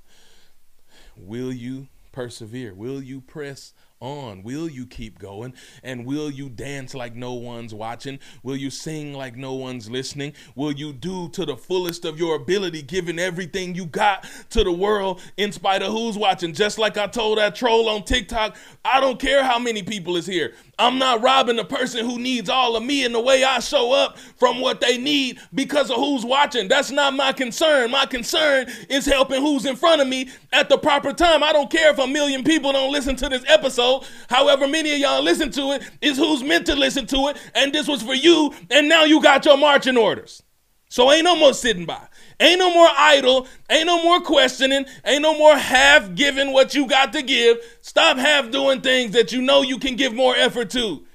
Will 1.17 1.51
you 1.51 1.89
persevere? 2.13 2.73
Will 2.73 3.03
you 3.03 3.19
press 3.19 3.73
on? 4.01 4.43
Will 4.43 4.69
you 4.69 4.85
keep 4.85 5.19
going? 5.19 5.53
And 5.83 6.05
will 6.05 6.29
you 6.29 6.49
dance 6.49 6.93
like 6.93 7.15
no 7.15 7.33
one's 7.33 7.73
watching? 7.73 8.19
Will 8.43 8.55
you 8.55 8.69
sing 8.69 9.13
like 9.13 9.35
no 9.35 9.53
one's 9.53 9.89
listening? 9.89 10.33
Will 10.55 10.71
you 10.71 10.93
do 10.93 11.29
to 11.29 11.45
the 11.45 11.55
fullest 11.55 12.05
of 12.05 12.19
your 12.19 12.35
ability, 12.35 12.81
giving 12.81 13.19
everything 13.19 13.75
you 13.75 13.85
got 13.85 14.27
to 14.51 14.63
the 14.63 14.71
world 14.71 15.21
in 15.37 15.51
spite 15.51 15.81
of 15.81 15.91
who's 15.91 16.17
watching? 16.17 16.53
Just 16.53 16.77
like 16.77 16.97
I 16.97 17.07
told 17.07 17.37
that 17.37 17.55
troll 17.55 17.89
on 17.89 18.03
TikTok, 18.03 18.57
I 18.83 18.99
don't 18.99 19.19
care 19.19 19.43
how 19.43 19.59
many 19.59 19.81
people 19.81 20.17
is 20.17 20.25
here. 20.25 20.53
I'm 20.77 20.99
not 20.99 21.21
robbing 21.21 21.55
the 21.55 21.63
person 21.63 22.05
who 22.05 22.19
needs 22.19 22.49
all 22.49 22.75
of 22.75 22.83
me 22.83 23.05
and 23.05 23.15
the 23.15 23.21
way 23.21 23.43
I 23.43 23.59
show 23.59 23.93
up 23.93 24.17
from 24.17 24.59
what 24.59 24.81
they 24.81 24.97
need 24.97 25.39
because 25.53 25.89
of 25.89 25.97
who's 25.97 26.25
watching. 26.25 26.67
That's 26.67 26.91
not 26.91 27.13
my 27.13 27.31
concern. 27.31 27.91
My 27.91 28.05
concern 28.05 28.67
is 28.89 29.05
helping 29.05 29.41
who's 29.41 29.65
in 29.65 29.77
front 29.77 30.01
of 30.01 30.07
me 30.07 30.29
at 30.51 30.67
the 30.67 30.77
proper 30.77 31.13
time. 31.13 31.43
I 31.43 31.53
don't 31.53 31.71
care 31.71 31.91
if 31.91 31.99
a 31.99 32.07
million 32.07 32.43
people 32.43 32.73
don't 32.73 32.91
listen 32.91 33.15
to 33.17 33.29
this 33.29 33.43
episode. 33.47 33.84
However, 34.29 34.67
many 34.67 34.93
of 34.93 34.99
y'all 34.99 35.21
listen 35.21 35.51
to 35.51 35.71
it 35.73 35.83
is 36.01 36.17
who's 36.17 36.43
meant 36.43 36.65
to 36.67 36.75
listen 36.75 37.05
to 37.07 37.27
it. 37.29 37.37
And 37.53 37.73
this 37.73 37.87
was 37.87 38.01
for 38.01 38.13
you. 38.13 38.53
And 38.69 38.89
now 38.89 39.03
you 39.03 39.21
got 39.21 39.45
your 39.45 39.57
marching 39.57 39.97
orders. 39.97 40.43
So 40.89 41.11
ain't 41.11 41.23
no 41.23 41.35
more 41.35 41.53
sitting 41.53 41.85
by. 41.85 42.07
Ain't 42.39 42.59
no 42.59 42.73
more 42.73 42.89
idle. 42.97 43.47
Ain't 43.69 43.87
no 43.87 44.01
more 44.03 44.21
questioning. 44.21 44.85
Ain't 45.05 45.21
no 45.21 45.37
more 45.37 45.57
half 45.57 46.13
giving 46.15 46.51
what 46.53 46.75
you 46.75 46.87
got 46.87 47.13
to 47.13 47.21
give. 47.21 47.57
Stop 47.81 48.17
half 48.17 48.51
doing 48.51 48.81
things 48.81 49.11
that 49.11 49.31
you 49.31 49.41
know 49.41 49.61
you 49.61 49.77
can 49.77 49.95
give 49.95 50.13
more 50.13 50.35
effort 50.35 50.69
to. 50.71 51.05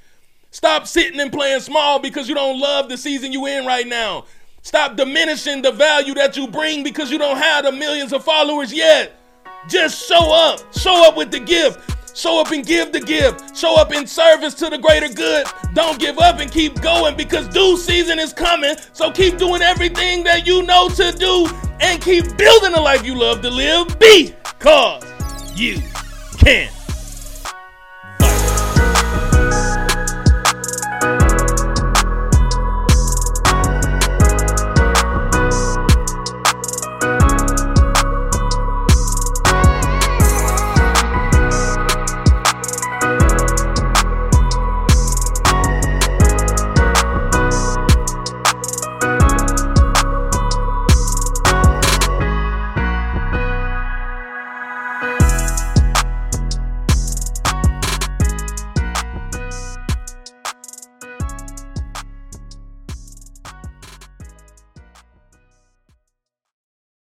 Stop 0.51 0.87
sitting 0.87 1.21
and 1.21 1.33
playing 1.33 1.61
small 1.61 1.99
because 1.99 2.29
you 2.29 2.35
don't 2.35 2.59
love 2.59 2.89
the 2.89 2.97
season 2.97 3.33
you 3.33 3.47
in 3.47 3.65
right 3.65 3.87
now. 3.87 4.25
Stop 4.63 4.97
diminishing 4.97 5.63
the 5.63 5.73
value 5.73 6.15
that 6.15 6.37
you 6.37 6.47
bring 6.47 6.83
because 6.83 7.11
you 7.11 7.19
don't 7.19 7.39
have 7.39 7.65
the 7.65 7.73
millions 7.73 8.13
of 8.13 8.25
followers 8.25 8.73
yet. 8.73 9.13
Just 9.69 10.07
show 10.07 10.33
up. 10.33 10.61
Show 10.75 11.07
up 11.07 11.17
with 11.17 11.31
the 11.31 11.41
gift. 11.41 11.79
Show 12.15 12.41
up 12.41 12.51
and 12.51 12.65
give 12.65 12.93
the 12.93 13.01
gift. 13.01 13.57
Show 13.57 13.77
up 13.77 13.93
in 13.93 14.07
service 14.07 14.55
to 14.55 14.69
the 14.69 14.79
greater 14.79 15.09
good. 15.09 15.47
Don't 15.75 15.99
give 15.99 16.19
up 16.19 16.41
and 16.41 16.51
keep 16.51 16.81
going 16.81 17.17
because 17.17 17.49
due 17.49 17.77
season 17.77 18.19
is 18.19 18.33
coming. 18.33 18.75
So 18.93 19.11
keep 19.11 19.39
doing 19.39 19.63
everything 19.63 20.25
that 20.25 20.47
you 20.47 20.63
know 20.63 20.89
to 20.91 21.13
do 21.13 21.49
and 21.81 22.03
keep 22.03 22.37
building 22.37 22.73
the 22.73 22.81
life 22.81 23.05
you 23.05 23.15
love 23.15 23.43
to 23.43 23.51
live 23.51 23.87
because 23.99 25.05
you 25.59 25.81
can. 26.39 26.80